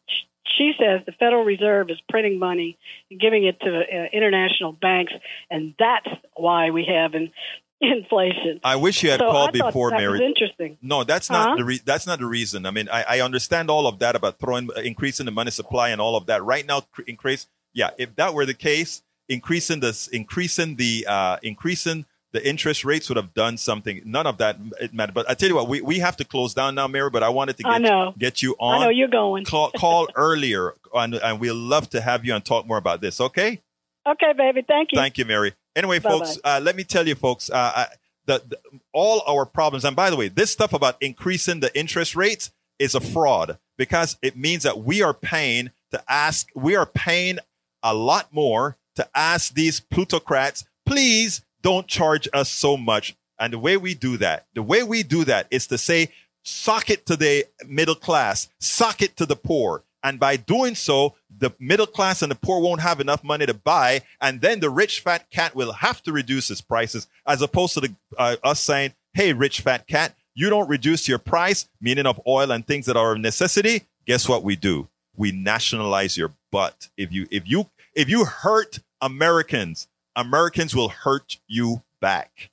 [0.58, 2.78] she says the Federal Reserve is printing money
[3.10, 5.12] and giving it to uh, international banks,
[5.50, 7.30] and that's why we have an
[7.80, 8.60] inflation.
[8.64, 10.12] I wish you had so called I before, that Mary.
[10.12, 10.78] Was interesting.
[10.82, 11.34] No, that's Huh?
[11.46, 12.66] not the re- that's not the reason.
[12.66, 16.00] I mean, I, I understand all of that about throwing increasing the money supply and
[16.00, 16.42] all of that.
[16.44, 17.46] Right now, cr- increase.
[17.74, 23.08] Yeah, if that were the case, increasing this, increasing the, uh, increasing the interest rates
[23.08, 24.00] would have done something.
[24.04, 25.14] None of that it mattered.
[25.14, 27.10] But I tell you what, we, we have to close down now, Mary.
[27.10, 28.80] But I wanted to get get you on.
[28.80, 29.44] I know you're going.
[29.44, 33.20] Call call earlier, and, and we'll love to have you and talk more about this.
[33.20, 33.60] Okay.
[34.06, 34.64] Okay, baby.
[34.66, 34.98] Thank you.
[34.98, 35.54] Thank you, Mary.
[35.76, 36.18] Anyway, Bye-bye.
[36.18, 37.86] folks, uh, let me tell you, folks, uh, I,
[38.26, 38.58] the, the,
[38.92, 42.96] all our problems, and by the way, this stuff about increasing the interest rates is
[42.96, 47.38] a fraud because it means that we are paying to ask, we are paying
[47.82, 53.16] a lot more to ask these plutocrats, please don't charge us so much.
[53.38, 56.10] And the way we do that, the way we do that is to say,
[56.44, 59.84] sock it to the middle class, sock it to the poor.
[60.04, 63.54] And by doing so, the middle class and the poor won't have enough money to
[63.54, 64.02] buy.
[64.20, 67.80] And then the rich fat cat will have to reduce his prices as opposed to
[67.80, 72.20] the, uh, us saying, Hey, rich fat cat, you don't reduce your price, meaning of
[72.26, 73.82] oil and things that are a necessity.
[74.06, 74.88] Guess what we do?
[75.14, 76.88] We nationalize your butt.
[76.96, 79.86] If you, if you, if you hurt Americans,
[80.16, 82.50] Americans will hurt you back.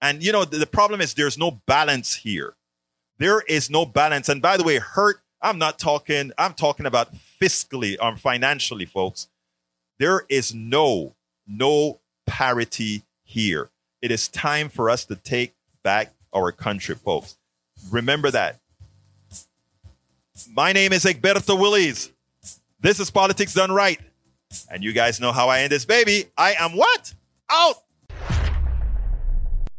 [0.00, 2.54] And you know, the, the problem is there's no balance here.
[3.18, 4.28] There is no balance.
[4.28, 9.28] And by the way, hurt, I'm not talking, I'm talking about fiscally or financially, folks.
[9.98, 11.14] There is no,
[11.46, 13.70] no parity here.
[14.02, 17.38] It is time for us to take back our country, folks.
[17.90, 18.60] Remember that.
[20.52, 22.12] My name is Egberto Willies.
[22.80, 24.00] This is Politics Done Right.
[24.70, 26.26] And you guys know how I end this baby.
[26.36, 27.14] I am what?
[27.50, 27.76] Out!